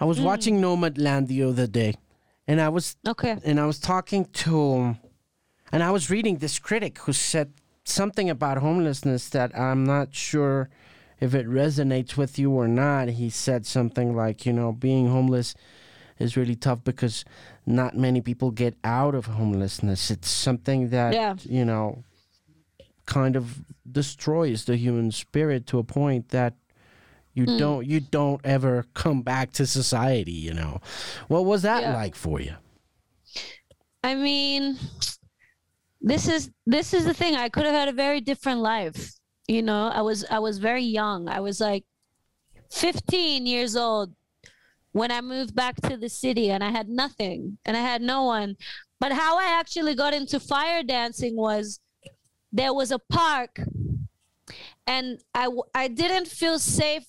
[0.00, 0.08] I Mm.
[0.08, 1.94] was watching Nomadland the other day,
[2.46, 3.36] and I was Okay.
[3.44, 4.96] and I was talking to,
[5.70, 7.52] and I was reading this critic who said
[7.84, 10.68] something about homelessness that I'm not sure
[11.20, 13.08] if it resonates with you or not.
[13.08, 15.54] He said something like, you know, being homeless
[16.18, 17.24] is really tough because
[17.66, 20.10] not many people get out of homelessness.
[20.10, 21.36] It's something that, Yeah.
[21.42, 22.04] you know,
[23.06, 26.54] kind of destroys the human spirit to a point that
[27.34, 27.56] you Hmm.
[27.58, 30.80] don't you don't ever come back to society, you know.
[31.28, 31.94] What was that Yeah.
[31.94, 32.54] like for you?
[34.04, 34.76] I mean,
[36.02, 37.36] this is this is the thing.
[37.36, 39.12] I could have had a very different life.
[39.46, 41.28] You know, I was I was very young.
[41.28, 41.84] I was like
[42.70, 44.12] 15 years old
[44.90, 48.24] when I moved back to the city and I had nothing and I had no
[48.24, 48.56] one.
[48.98, 51.80] But how I actually got into fire dancing was
[52.52, 53.60] there was a park
[54.86, 57.06] and I, I didn't feel safe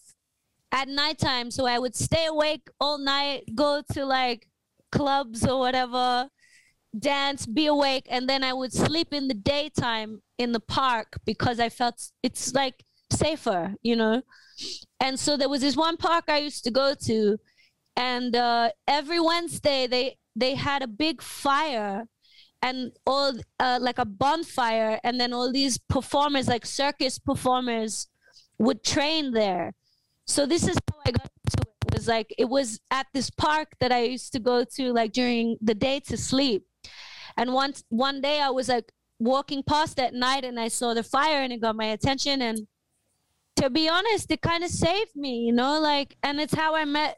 [0.71, 4.47] at nighttime so I would stay awake all night, go to like
[4.91, 6.29] clubs or whatever
[6.97, 11.60] dance, be awake, and then I would sleep in the daytime in the park because
[11.60, 14.21] I felt it's like safer, you know.
[14.99, 17.38] And so there was this one park I used to go to,
[17.95, 22.06] and uh, every Wednesday they they had a big fire
[22.62, 28.08] and all uh, like a bonfire, and then all these performers, like circus performers,
[28.58, 29.73] would train there.
[30.25, 31.93] So this is how I got to it.
[31.93, 35.58] Was like it was at this park that I used to go to like during
[35.62, 36.65] the day to sleep.
[37.37, 41.03] And once one day I was like walking past at night and I saw the
[41.03, 42.67] fire and it got my attention and
[43.55, 46.85] to be honest, it kind of saved me, you know, like and it's how I
[46.85, 47.17] met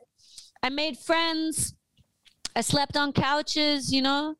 [0.61, 1.75] I made friends.
[2.55, 4.35] I slept on couches, you know.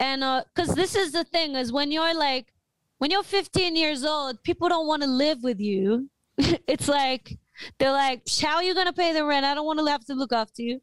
[0.00, 2.52] And uh cuz this is the thing is when you're like
[2.98, 6.08] when you're 15 years old, people don't want to live with you.
[6.38, 7.38] it's like
[7.78, 9.44] they're like, "How are you gonna pay the rent?
[9.44, 10.80] I don't want to have to look after you."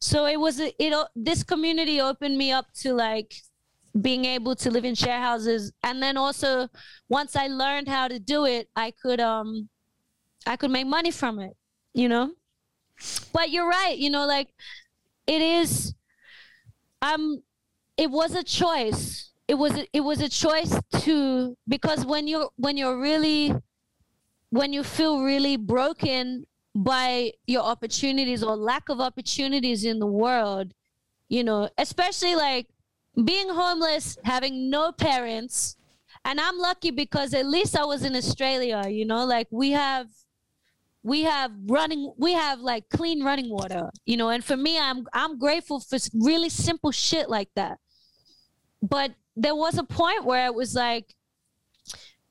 [0.00, 0.74] So it was it.
[1.14, 3.34] This community opened me up to like
[3.98, 6.68] being able to live in share houses, and then also
[7.08, 9.68] once I learned how to do it, I could um,
[10.46, 11.56] I could make money from it.
[11.92, 12.32] You know,
[13.32, 13.96] but you're right.
[13.96, 14.48] You know, like
[15.26, 15.94] it is.
[17.02, 17.42] Um,
[17.96, 19.30] it was a choice.
[19.48, 23.54] It was a, it was a choice to because when you're when you're really
[24.50, 30.72] when you feel really broken by your opportunities or lack of opportunities in the world,
[31.28, 32.68] you know, especially like
[33.24, 35.76] being homeless, having no parents.
[36.24, 40.06] And I'm lucky because at least I was in Australia, you know, like we have
[41.02, 45.06] we have running we have like clean running water, you know, and for me I'm
[45.14, 47.78] I'm grateful for really simple shit like that.
[48.82, 51.14] But there was a point where it was like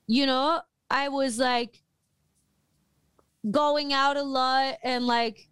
[0.06, 1.82] you know, I was like
[3.48, 5.48] going out a lot and like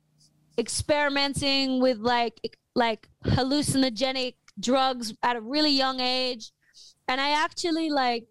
[0.59, 6.53] experimenting with like like hallucinogenic drugs at a really young age.
[7.07, 8.27] And i actually like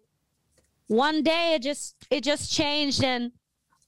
[0.86, 3.32] one day it just it just changed and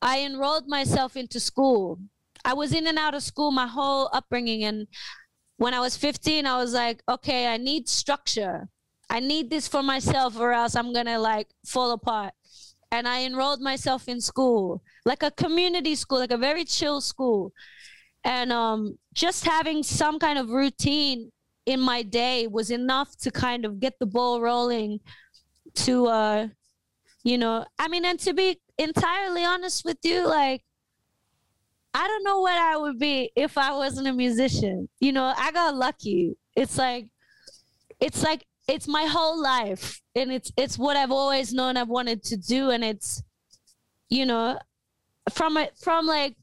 [0.02, 1.98] i enrolled myself into school.
[2.44, 4.86] I was in and out of school my whole upbringing and
[5.56, 8.68] when i was 15 i was like okay i need structure.
[9.12, 12.32] I need this for myself or else i'm gonna like fall apart.
[12.92, 17.52] And I enrolled myself in school, like a community school, like a very chill school.
[18.24, 21.30] And um, just having some kind of routine
[21.66, 25.00] in my day was enough to kind of get the ball rolling
[25.74, 26.48] to, uh,
[27.22, 30.64] you know, I mean, and to be entirely honest with you, like,
[31.92, 34.88] I don't know what I would be if I wasn't a musician.
[35.00, 36.36] You know, I got lucky.
[36.56, 37.08] It's like,
[38.00, 42.22] it's like it's my whole life and it's it's what I've always known I've wanted
[42.24, 43.22] to do and it's
[44.08, 44.58] you know
[45.32, 46.36] from it from like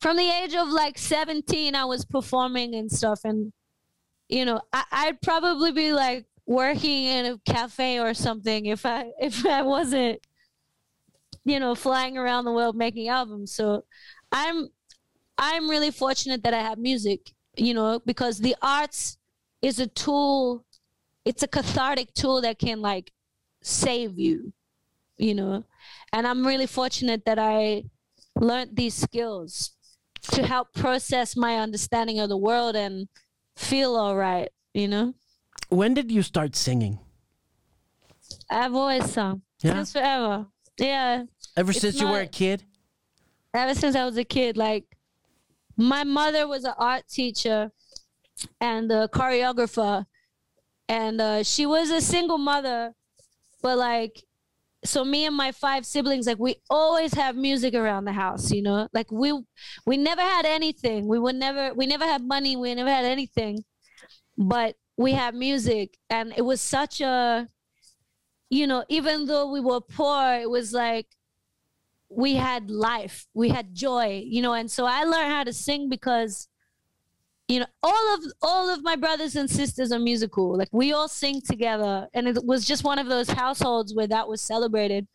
[0.00, 3.52] from the age of like 17 I was performing and stuff and
[4.28, 9.10] you know I, I'd probably be like working in a cafe or something if I
[9.20, 10.20] if I wasn't
[11.44, 13.52] you know flying around the world making albums.
[13.52, 13.84] So
[14.32, 14.68] I'm
[15.38, 19.18] I'm really fortunate that I have music you know because the arts
[19.62, 20.64] is a tool
[21.24, 23.12] it's a cathartic tool that can like
[23.62, 24.52] save you
[25.18, 25.64] you know.
[26.12, 27.84] And i'm really fortunate that i
[28.36, 29.72] learned these skills
[30.32, 33.08] to help process my understanding of the world and
[33.56, 35.14] feel all right you know?
[35.70, 36.98] When did you start singing?
[38.50, 39.42] I've always sung.
[39.62, 39.74] Yeah?
[39.74, 40.46] since forever.
[40.78, 41.24] Yeah.
[41.56, 42.62] Ever it's since not, you were a kid?
[43.54, 44.84] Ever since i was a kid like
[45.78, 47.72] my mother was an art teacher
[48.60, 50.04] and a choreographer.
[50.88, 52.94] And uh, she was a single mother
[53.62, 54.22] but like
[54.86, 58.62] so me and my five siblings like we always have music around the house you
[58.62, 58.88] know?
[58.92, 59.32] Like we
[59.84, 61.06] we never had anything.
[61.08, 62.56] We would never we never had money.
[62.56, 63.64] We never had anything.
[64.38, 67.48] But we had music and it was such a
[68.50, 71.06] you know even though we were poor it was like
[72.08, 73.26] we had life.
[73.34, 74.54] We had joy you know?
[74.54, 76.48] And so i learned how to sing because
[77.48, 80.56] you know all of all of my brothers and sisters are musical.
[80.56, 82.08] Like we all sing together.
[82.14, 85.06] And it was just one of those households where that was celebrated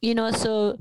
[0.00, 0.30] you know?
[0.30, 0.78] So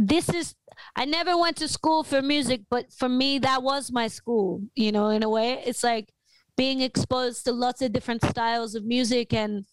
[0.00, 0.54] this is
[0.94, 4.92] i never went to school for music but for me that was my school you
[4.92, 5.62] know in a way.
[5.66, 6.12] It's like
[6.56, 9.64] being exposed to lots of different styles of music and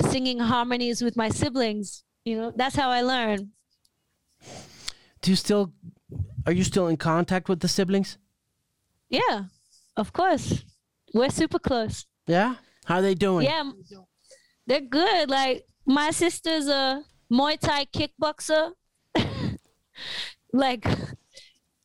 [0.00, 2.52] singing harmonies with my siblings you know?
[2.54, 3.50] That's how i learn.
[5.20, 5.72] Do you still
[6.46, 8.18] are you still in contact with the siblings
[9.12, 9.44] yeah,
[9.96, 10.64] of course.
[11.14, 12.06] We're super close.
[12.26, 12.56] Yeah?
[12.86, 13.46] How are they doing?
[13.46, 13.70] Yeah,
[14.66, 15.28] they're good.
[15.28, 18.72] Like my sister's a Muay Thai kickboxer.
[20.52, 20.86] like,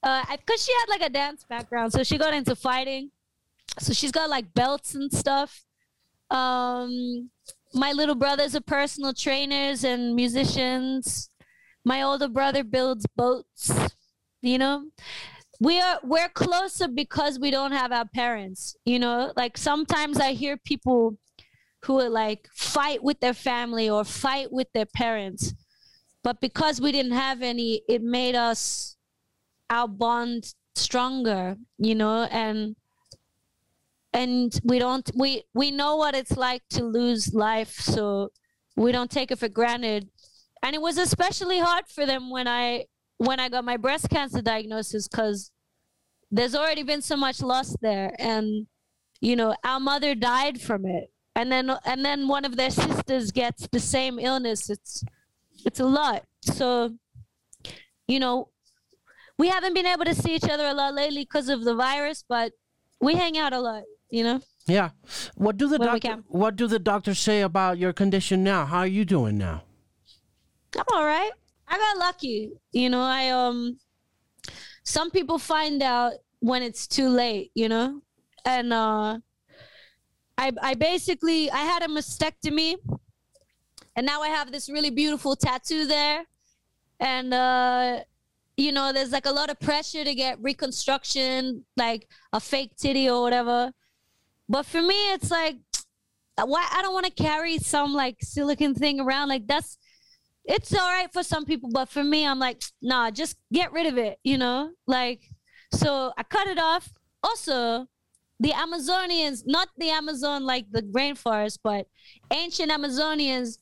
[0.02, 3.12] uh, because she had like a dance background, so she got into fighting.
[3.80, 5.66] So she's got like belts and stuff.
[6.32, 7.30] Um,
[7.74, 11.30] my little brothers are personal trainers and musicians.
[11.84, 13.72] My older brother builds boats.
[14.42, 14.86] You know,
[15.60, 20.32] we are we're closer because we don't have our parents you know like sometimes i
[20.34, 21.18] hear people
[21.84, 25.54] who are like fight with their family or fight with their parents
[26.24, 28.98] but because we didn't have any it made us
[29.70, 32.76] our bond stronger, you know, and
[34.14, 38.30] and we don't we we know what it's like to lose life, so
[38.76, 40.10] we don't take it for granted.
[40.64, 42.86] And it was especially hard for them when I
[43.18, 45.52] when I got my breast cancer diagnosis because
[46.32, 48.68] there's already been so much loss there, and
[49.22, 53.32] you know our mother died from it, and then and then one of their sisters
[53.32, 54.70] gets the same illness.
[54.70, 55.04] It's
[55.66, 56.24] it's a lot.
[56.42, 56.96] So
[58.08, 58.50] you know
[59.38, 62.24] we haven't been able to see each other a lot lately because of the virus,
[62.28, 62.54] but
[63.00, 63.84] we hang out a lot.
[64.10, 64.42] You know.
[64.68, 64.90] Yeah.
[65.36, 66.24] What do the doctor.
[66.28, 68.66] What do the doctors say about your condition now?
[68.66, 69.64] How are you doing now?
[70.78, 71.32] I'm all right.
[71.68, 72.52] I got lucky.
[72.72, 73.78] You know, I um
[74.84, 78.02] some people find out when it's too late, you know?
[78.46, 79.20] And uh
[80.38, 82.76] I I basically I had a mastectomy
[83.96, 86.26] and now I have this really beautiful tattoo there.
[87.00, 88.00] And uh
[88.56, 93.08] you know, there's like a lot of pressure to get reconstruction, like a fake titty
[93.08, 93.72] or whatever.
[94.50, 95.58] But for me it's like
[96.46, 99.78] why I don't want to carry some like silicon thing around like that's
[100.48, 103.86] it's all right for some people, but for me, I'm like, nah, just get rid
[103.86, 104.72] of it, you know?
[104.88, 105.30] Like,
[105.74, 106.94] so I cut it off.
[107.22, 107.88] Also,
[108.40, 111.88] the Amazonians, not the Amazon like the rainforest, but
[112.32, 113.58] ancient Amazonians,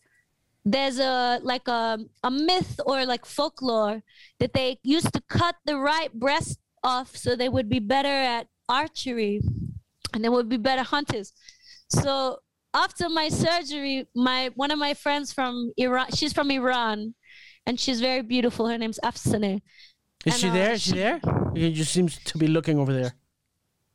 [0.64, 4.04] there's a like a, a myth or like folklore
[4.40, 8.48] that they used to cut the right breast off so they would be better at
[8.68, 9.42] archery
[10.14, 11.34] and they would be better hunters.
[11.90, 12.40] So
[12.76, 17.16] after my surgery, my one of my friends from Iran, she's from Iran,
[17.66, 18.68] and she's very beautiful.
[18.68, 19.62] Her name's Afsane.
[20.26, 20.72] Is And, she uh, there?
[20.74, 21.20] Is she she- there?
[21.56, 23.14] He just seems to be looking over there.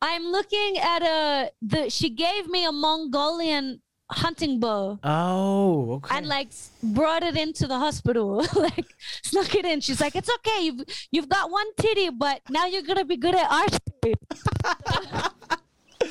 [0.01, 1.89] I'm looking at a the.
[1.91, 4.99] She gave me a Mongolian hunting bow.
[5.03, 6.17] Oh, okay.
[6.17, 6.49] And like
[6.81, 8.87] brought it into the hospital, like
[9.23, 9.79] snuck it in.
[9.79, 10.59] She's like, "It's okay.
[10.65, 14.15] You've you've got one titty, but now you're gonna be good at archery."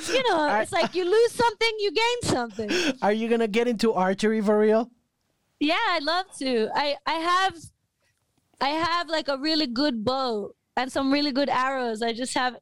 [0.08, 2.70] you know, it's like you lose something, you gain something.
[3.02, 4.90] Are you gonna get into archery for real?
[5.58, 6.68] Yeah, I'd love to.
[6.74, 7.56] I I have
[8.60, 12.02] I have like a really good bow and some really good arrows.
[12.02, 12.56] I just have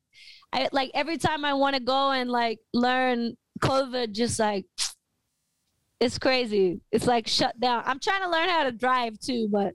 [0.53, 4.67] I like every time I want to go and like learn COVID just like
[6.01, 6.81] it's crazy.
[6.93, 7.83] It's like shut down.
[7.87, 9.75] I'm trying to learn how to drive too, but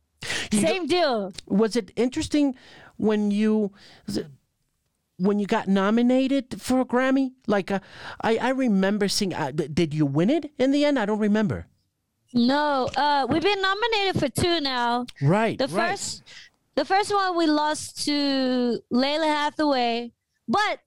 [0.52, 1.34] same deal.
[1.48, 2.56] Was it interesting
[2.98, 3.72] when you
[5.18, 7.32] when you got nominated for a Grammy?
[7.48, 7.80] Like, uh,
[8.22, 9.34] I I remember seeing.
[9.34, 11.00] Uh, did you win it in the end?
[11.00, 11.68] I don't remember.
[12.34, 15.06] No, uh we've been nominated for two now.
[15.22, 15.58] Right.
[15.58, 15.92] The right.
[15.92, 16.24] first,
[16.76, 20.12] the first one we lost to Lalah Hathaway,
[20.48, 20.80] but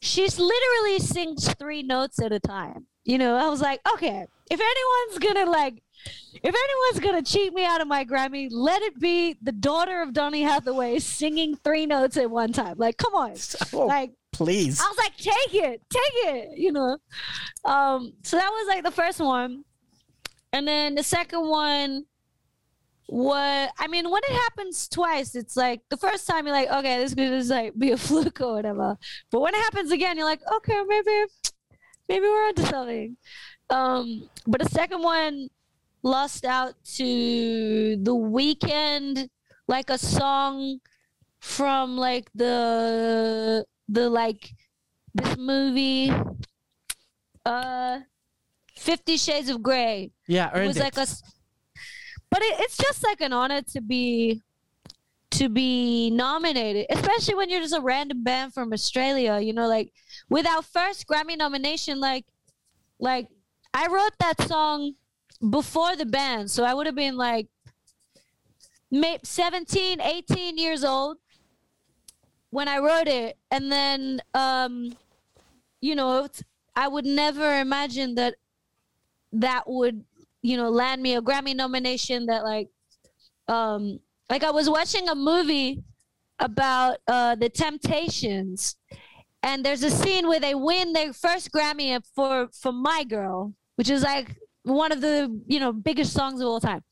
[0.00, 2.86] she's literally sings three notes at a time.
[3.04, 5.82] You know, I was like, okay, if anyone's gonna like,
[6.42, 10.12] if anyone's gonna cheat me out of my Grammy, let it be the daughter of
[10.12, 12.76] Donny Hathaway singing three notes at one time.
[12.78, 13.34] Like, come on,
[13.72, 14.12] Oh, like.
[14.32, 14.80] please.
[14.80, 16.96] I was like, take it, take it, you know.
[17.64, 19.64] Um, so that was like the first one.
[20.52, 22.04] And then the second one
[23.10, 26.98] what I mean, when it happens twice, it's like the first time you're like, okay,
[26.98, 28.96] this could just like be a fluke or whatever.
[29.32, 31.24] But when it happens again, you're like, okay, maybe
[32.08, 33.16] maybe we're onto something.
[33.68, 35.48] Um, but the second one
[36.02, 39.28] lost out to the Weeknd,
[39.68, 40.80] like a song
[41.40, 44.50] from like the the like
[45.14, 46.12] this movie
[47.46, 48.00] uh
[48.76, 50.82] 50 shades of gray yeah, it was it.
[50.82, 51.06] like a
[52.30, 54.42] but it, it's just like an honor to be
[55.32, 59.92] to be nominated especially when you're just a random band from australia you know like
[60.28, 62.26] with our first grammy nomination like
[62.98, 63.28] like
[63.72, 64.92] i wrote that song
[65.48, 67.48] before the band so i would have been like
[68.90, 71.18] may 17 18 years old
[72.50, 73.38] when i wrote it.
[73.50, 74.96] And then um
[75.80, 76.28] you know
[76.76, 78.34] i would never imagine that
[79.32, 80.04] that would
[80.42, 82.68] you know land me a grammy nomination that like
[83.48, 85.82] um like i was watching a movie
[86.38, 88.76] about uh the temptations.
[89.42, 93.88] And there's a scene where they win their first grammy for for my girl which
[93.88, 96.82] is like one of the you know biggest songs of all time.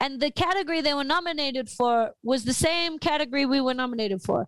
[0.00, 4.46] And the category they were nominated for was the same category we were nominated for.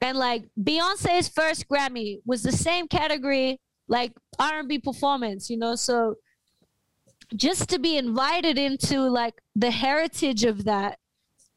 [0.00, 5.74] And like beyonce's first grammy was the same category like r&b performance you know?
[5.74, 6.16] So
[7.36, 10.98] just to be invited into like the heritage of that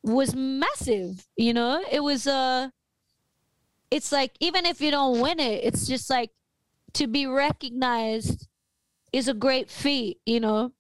[0.04, 1.84] was massive you know?
[1.90, 2.70] It was uh
[3.92, 6.32] it's like even if you don't win it it's just like
[6.94, 8.48] to be recognized
[9.14, 10.72] is a great feat you know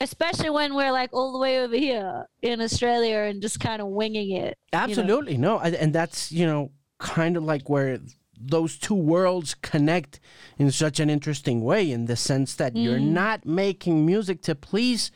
[0.00, 3.88] especially when we're like all the way over here in australia and just kind of
[3.88, 4.84] winging it you know?
[4.84, 7.98] Absolutely no, and that's you know kind of like where
[8.38, 10.20] those two worlds connect
[10.58, 13.12] in such an interesting way in the sense that you're Mm.
[13.12, 15.10] not making music to please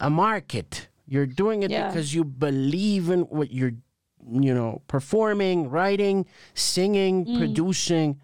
[0.00, 0.88] a market.
[1.08, 1.88] You're doing it Yeah.
[1.88, 3.72] because you believe in what you're,
[4.30, 7.38] you know, performing, writing, singing, Mm.
[7.38, 8.20] producing.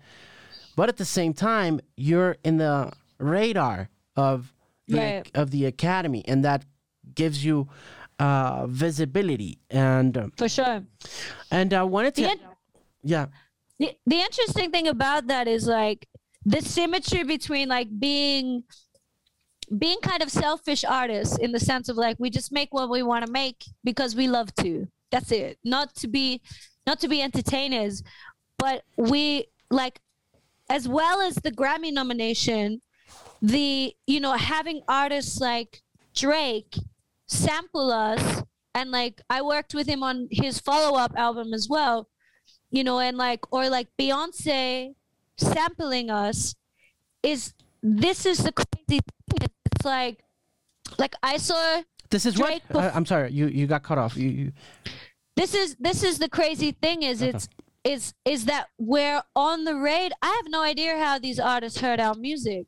[0.76, 2.92] But at the same time, you're in the
[3.22, 4.52] radar of
[4.88, 5.30] the, Right.
[5.34, 6.64] of the academy, and that
[7.14, 7.68] gives you
[8.18, 9.58] uh, visibility.
[9.70, 10.82] And uh, For sure.
[11.50, 12.40] and I wanted to, The, in-
[13.02, 13.26] yeah,
[13.78, 16.06] the, the interesting thing about that is like
[16.44, 18.64] the symmetry between like being
[19.78, 23.02] being kind of selfish artists in the sense of like we just make what we
[23.02, 26.42] want to make because we love to that's it not to be
[26.86, 28.02] not to be entertainers
[28.58, 30.00] but we like
[30.68, 32.82] as well as the grammy nomination
[33.43, 35.82] the you know having artists like
[36.14, 36.78] drake
[37.26, 38.43] sample us
[38.74, 42.09] and like i worked with him on his follow-up album as well
[42.70, 44.95] you know and like or like beyonce
[45.36, 46.55] sampling us
[47.22, 50.22] is this is the crazy thing it's like
[50.99, 51.82] like i saw
[52.12, 52.84] this is Drake what.
[52.84, 54.16] Uh, I'm sorry, you you got cut off.
[54.18, 54.53] You, you
[55.34, 57.49] this is this is the crazy thing is it's
[57.84, 61.99] is is that we're on the raid i have no idea how these artists heard
[61.99, 62.66] our music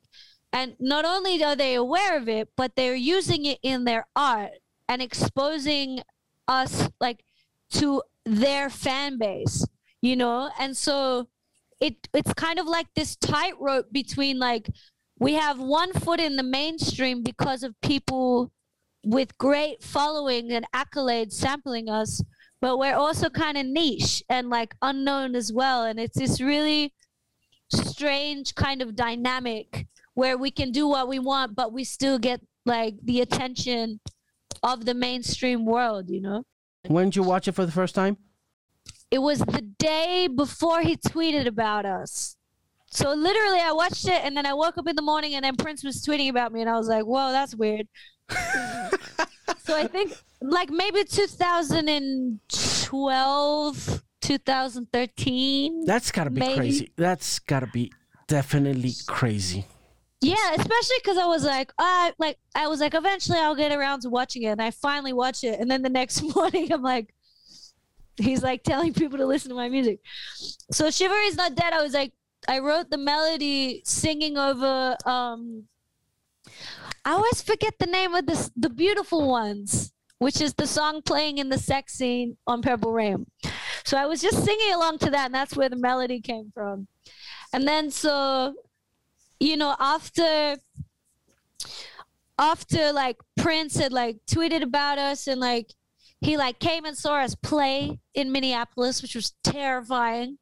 [0.55, 4.51] and not only are they aware of it but they're using it in their art
[4.89, 6.01] and exposing
[6.47, 7.23] us like
[7.69, 9.65] to their fan base
[10.05, 10.51] you know?
[10.59, 11.27] And so
[11.79, 14.69] it it's kind of like this tightrope between like
[15.19, 18.51] we have one foot in the mainstream because of people
[19.03, 22.21] with great following and accolades sampling us
[22.61, 25.83] but we're also kind of niche and like unknown as well.
[25.83, 26.93] And it's this really
[27.71, 32.41] strange kind of dynamic where we can do what we want but we still get
[32.65, 33.99] like the attention
[34.63, 36.43] of the mainstream world you know
[36.87, 38.17] when did you watch it for the first time?
[39.11, 42.35] it was the day before he tweeted about us
[42.89, 45.55] so literally i watched it and then i woke up in the morning and then
[45.55, 47.87] prince was tweeting about me and i was like whoa that's weird
[49.63, 50.11] so i think
[50.41, 56.55] like maybe 2012 2013 That's gotta be Maybe.
[56.55, 56.91] crazy.
[56.95, 57.91] That's gotta be
[58.27, 59.65] definitely crazy.
[60.25, 64.01] Yeah especially because i was like uh like i was like eventually i'll get around
[64.01, 64.47] to watching it.
[64.47, 65.59] And i finally watch it.
[65.59, 67.13] And then the next morning i'm like
[68.17, 69.99] he's like telling people to listen to my music.
[70.71, 72.13] So chivalry's not dead i was like
[72.47, 75.63] i wrote the melody singing over um
[77.03, 81.37] i always forget the name of this the beautiful ones which is the song playing
[81.39, 83.27] in the sex scene on purple rain.
[83.83, 86.87] So i was just singing along to that and that's where the melody came from.
[87.53, 88.55] And then so
[89.39, 90.55] you know after
[92.37, 95.71] after like prince had like tweeted about us and like
[96.21, 100.37] he like came and saw us play in minneapolis which was terrifying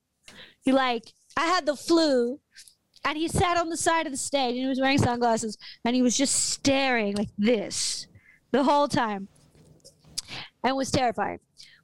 [0.62, 1.04] he like
[1.38, 2.40] i had the flu
[3.06, 5.96] and he sat on the side of the stage and he was wearing sunglasses and
[5.96, 8.08] he was just staring like this
[8.52, 9.28] the whole time
[10.64, 11.40] and was terrifying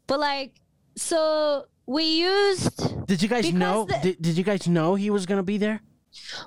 [0.08, 0.54] but like
[0.96, 3.86] so we used Did you guys know?
[3.86, 5.82] the- did, did you guys know he was gonna be there?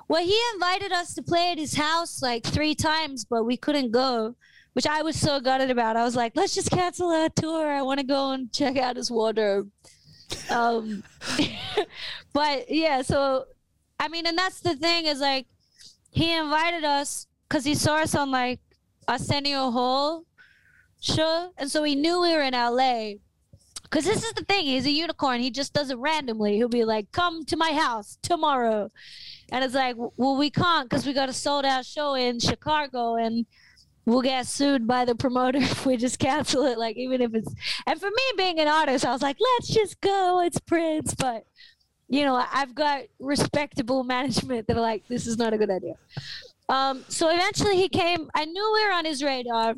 [0.07, 3.91] Well, he invited us to play at his house like three times, but we couldn't
[3.91, 4.35] go,
[4.73, 5.97] which I was so gutted about.
[5.97, 7.71] I was like, let's just cancel our tour.
[7.71, 9.69] I want to go and check out his wardrobe.
[10.49, 11.03] Um,
[12.33, 13.45] but yeah, so
[13.99, 15.47] I mean, and that's the thing is like,
[16.11, 18.59] he invited us because he saw us on like
[19.07, 20.25] Arsenio Hall
[21.01, 23.13] show, and so he knew we were in LA.
[23.83, 25.39] Because this is the thing, he's a unicorn.
[25.39, 26.55] He just does it randomly.
[26.55, 28.91] He'll be like, "Come to my house tomorrow,"
[29.53, 33.15] and it's like, "Well, we can't because we got a sold out show in Chicago,
[33.15, 33.45] and
[34.05, 36.79] we'll get sued by the promoter if we just cancel it.
[36.79, 37.53] Like, even if it's."
[37.85, 40.41] And for me, being an artist, I was like, "Let's just go.
[40.41, 41.45] It's Prince," but
[42.09, 45.93] you know, I've got respectable management that are like, "This is not a good idea."
[46.67, 48.29] Um, so eventually, he came.
[48.33, 49.75] I knew we were on his radar.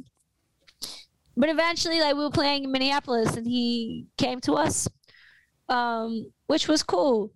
[1.38, 4.88] But eventually, like we were playing in Minneapolis, and he came to us,
[5.68, 7.34] um, which was cool.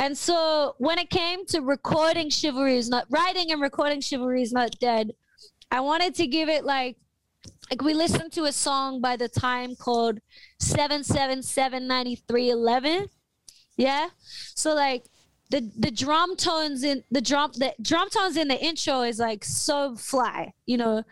[0.00, 4.50] And so when it came to recording Chivalry is not writing and recording Chivalry is
[4.50, 5.10] not dead,
[5.70, 6.96] I wanted to give it like
[7.70, 10.18] like we listened to a song by the time called
[10.58, 13.08] seven seven seven ninety three eleven.
[13.76, 14.08] Yeah.
[14.54, 15.04] So like
[15.50, 19.44] the the drum tones in the drum the drum tones in the intro is like
[19.44, 21.02] so fly, you know.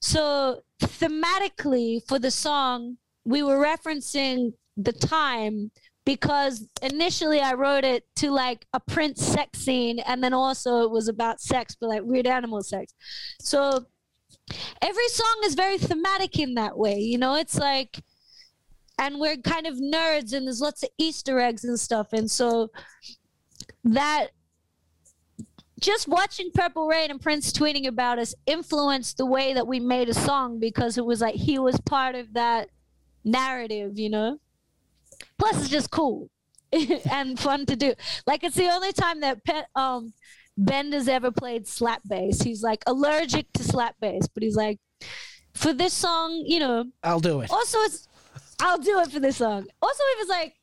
[0.00, 5.72] So thematically for the song, we were referencing the time
[6.06, 10.90] because initially I wrote it to like a Prince sex scene, and then also it
[10.90, 12.94] was about sex, but like weird animal sex.
[13.40, 13.84] So
[14.80, 17.34] every song is very thematic in that way, you know.
[17.34, 18.00] It's like
[18.98, 22.12] and we're kind of nerds and there's lots of Easter eggs and stuff.
[22.12, 22.70] And so
[23.84, 24.28] that
[25.80, 30.08] just watching Purple Rain and Prince tweeting about us influenced the way that we made
[30.08, 32.70] a song because it was like he was part of that
[33.24, 34.38] narrative, you know?
[35.38, 36.30] Plus, it's just cool
[37.10, 37.94] and fun to do.
[38.26, 40.12] Like, it's the only time that Pe- um,
[40.56, 42.42] Ben has ever played slap bass.
[42.42, 44.78] He's like allergic to slap bass, but he's like,
[45.54, 46.84] for this song, you know.
[47.02, 47.50] I'll do it.
[47.50, 48.08] Also, it's
[48.60, 49.66] I'll do it for this song.
[49.82, 50.54] Also, if it's like,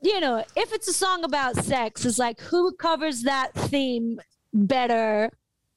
[0.00, 4.20] you know, if it's a song about sex, it's like who covers that theme
[4.54, 5.30] better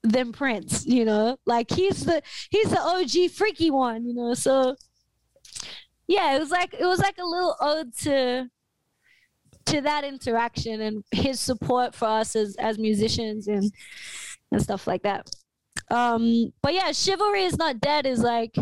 [0.04, 0.86] than Prince?
[0.86, 4.06] You know, like he's the he's the OG freaky one.
[4.06, 4.76] You know, so
[6.12, 8.50] yeah, it was like it was like a little ode to
[9.68, 13.72] to that interaction and his support for us as as musicians and
[14.52, 15.30] and stuff like that.
[15.90, 18.56] Um, but yeah, chivalry is not dead is like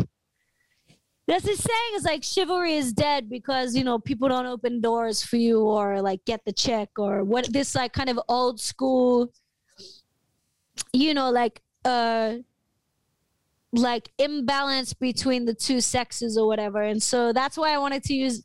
[1.26, 5.22] that's his saying is like chivalry is dead because you know people don't open doors
[5.22, 9.32] for you or like get the check or what this like kind of old school
[10.92, 12.34] you know like uh
[13.72, 16.82] like imbalance between the two sexes or whatever.
[16.82, 18.44] And so that's why i wanted to use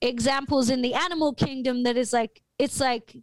[0.00, 3.16] examples in the animal kingdom that is like it's like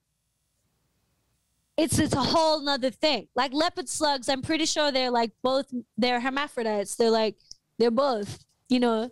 [1.77, 3.27] it's it's a whole nother thing.
[3.35, 5.67] Like leopard slugs i'm pretty sure they're like both
[5.97, 6.95] they're hermaphrodites.
[6.95, 7.35] They're like
[7.77, 8.39] they're both
[8.69, 9.09] you know?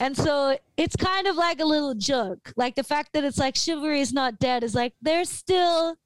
[0.00, 2.52] And so it's kind of like a little joke.
[2.56, 5.96] Like the fact that it's like chivalry is not dead is like there's still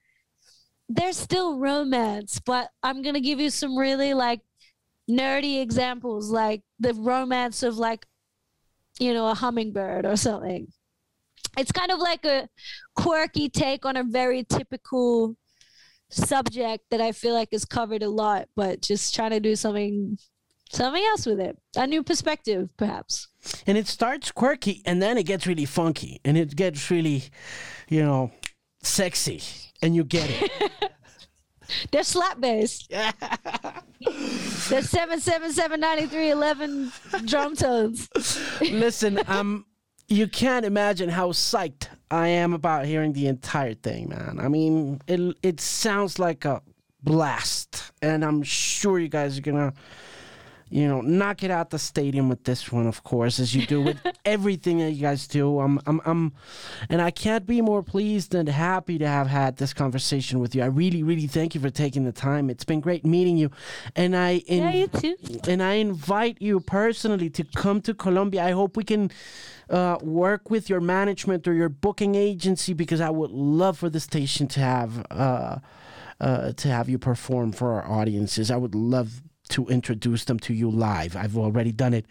[0.93, 4.41] there's still romance but i'm gonna give you some really like
[5.11, 8.07] nerdy examples like the romance of like
[8.99, 10.67] you know a hummingbird or something
[11.59, 12.49] it's kind of like a
[12.95, 15.37] quirky take on a very typical
[16.11, 20.19] subject that I feel like is covered a lot, but just trying to do something
[20.71, 21.59] something else with it.
[21.77, 23.29] A new perspective, perhaps.
[23.67, 27.25] And it starts quirky and then it gets really funky and it gets really,
[27.89, 28.31] you know,
[28.83, 29.43] sexy.
[29.83, 30.73] And you get it.
[31.91, 32.87] They're slap bass.
[34.69, 36.93] They're seven seven seven ninety three eleven
[37.25, 38.09] drum tones.
[38.61, 39.67] Listen, um,
[40.09, 44.39] you can't imagine how psyched I am about hearing the entire thing, man.
[44.41, 46.63] I mean, it it sounds like a
[47.03, 49.73] blast, and I'm sure you guys are gonna,
[50.71, 53.83] you know, knock it out the stadium with this one, of course, as you do
[53.83, 55.59] with everything that you guys do.
[55.59, 56.33] I'm, I'm, I'm,
[56.89, 60.63] and I can't be more pleased and happy to have had this conversation with you.
[60.63, 62.49] I really, really thank you for taking the time.
[62.49, 63.51] It's been great meeting you,
[63.97, 65.17] and I, in, Yeah, you too.
[65.49, 68.45] and I invite you personally to come to Colombia.
[68.45, 69.11] I hope we can
[69.69, 74.01] uh, work with your management or your booking agency because I would love for the
[74.01, 75.59] station to have uh,
[76.21, 78.51] uh, to have you perform for our audiences.
[78.51, 81.17] I would love to introduce them to you live.
[81.17, 82.07] I've already done it,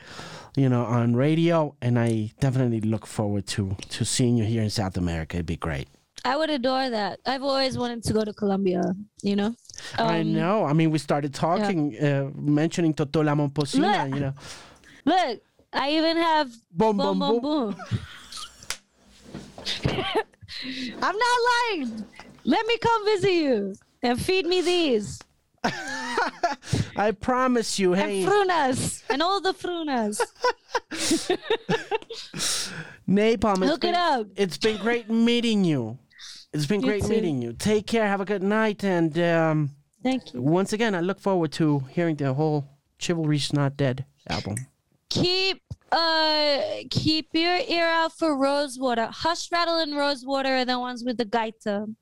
[0.55, 4.69] you know, on radio, and I definitely look forward to to seeing you here in
[4.69, 5.37] South America.
[5.37, 5.87] It'd be great.
[6.25, 7.19] I would adore that.
[7.25, 8.81] I've always wanted to go to Colombia,
[9.23, 9.55] you know?
[9.97, 10.65] I Um, know.
[10.65, 14.15] I mean, we started talking, uh, mentioning Totó la Momposina, Look.
[14.15, 14.33] you know.
[15.05, 15.39] Look,
[15.71, 17.75] I even have Boom, boom boom, boom boom.
[21.01, 22.05] I'm not lying.
[22.43, 25.19] Let me come visit you and feed me these
[26.95, 30.19] I promise you, and frunas and all the frunas.
[33.07, 33.61] Nai Palm.
[33.61, 34.27] Hook been- it up.
[34.35, 35.97] It's been great meeting you.
[36.53, 37.09] It's been You great too.
[37.09, 37.53] meeting you.
[37.53, 38.07] Take care.
[38.07, 38.83] Have a good night.
[38.83, 39.69] And um,
[40.03, 40.41] Thank you.
[40.41, 44.55] once again, I look forward to hearing the whole Chivalry's Not Dead album.
[45.09, 49.07] Keep uh keep your ear out for Rosewater.
[49.11, 51.93] Hush, Rattle, and Rosewater are the ones with the gaita.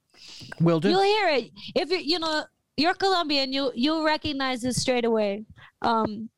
[0.60, 0.90] Will do.
[0.90, 2.44] You'll hear it if you you know
[2.78, 3.52] you're Colombian.
[3.52, 5.46] You you'll recognize it straight away.
[5.82, 6.30] Um,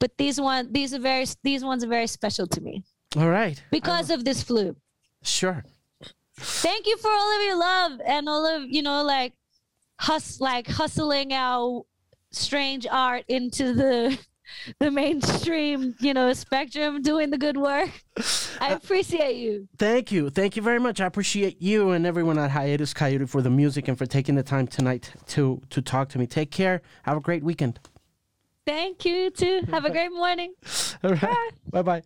[0.00, 2.82] but these one these are very these ones are very special to me
[3.16, 3.62] All right.
[3.70, 4.76] because of this flu.
[5.22, 5.64] Sure.
[6.38, 9.32] Thank you for all of your love and all of you know like
[9.98, 11.82] hus like hustling our
[12.30, 14.18] strange art into the
[14.78, 17.90] the mainstream you know spectrum doing the good work.
[18.60, 19.68] I uh, appreciate you.
[19.78, 20.30] Thank you.
[20.30, 21.00] Thank you very much.
[21.00, 24.42] I appreciate you and everyone at Hiatus Kaiyote for the music and for taking the
[24.42, 26.26] time tonight to to talk to me.
[26.26, 26.82] Take care.
[27.02, 27.78] Have a great weekend.
[28.66, 29.62] Thank you too.
[29.70, 30.54] Have a great morning.
[31.04, 31.50] All right.
[31.70, 32.02] Bye bye.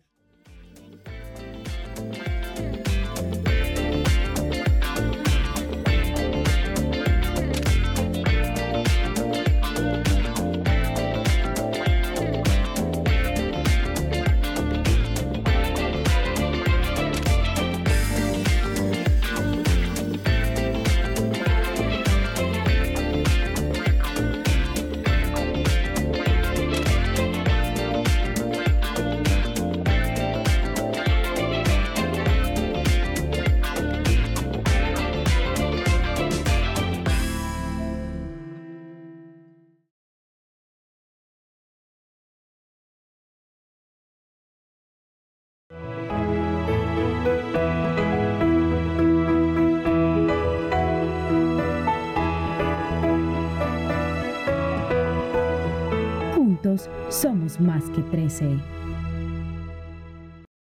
[57.51, 58.80] Somos más que 13.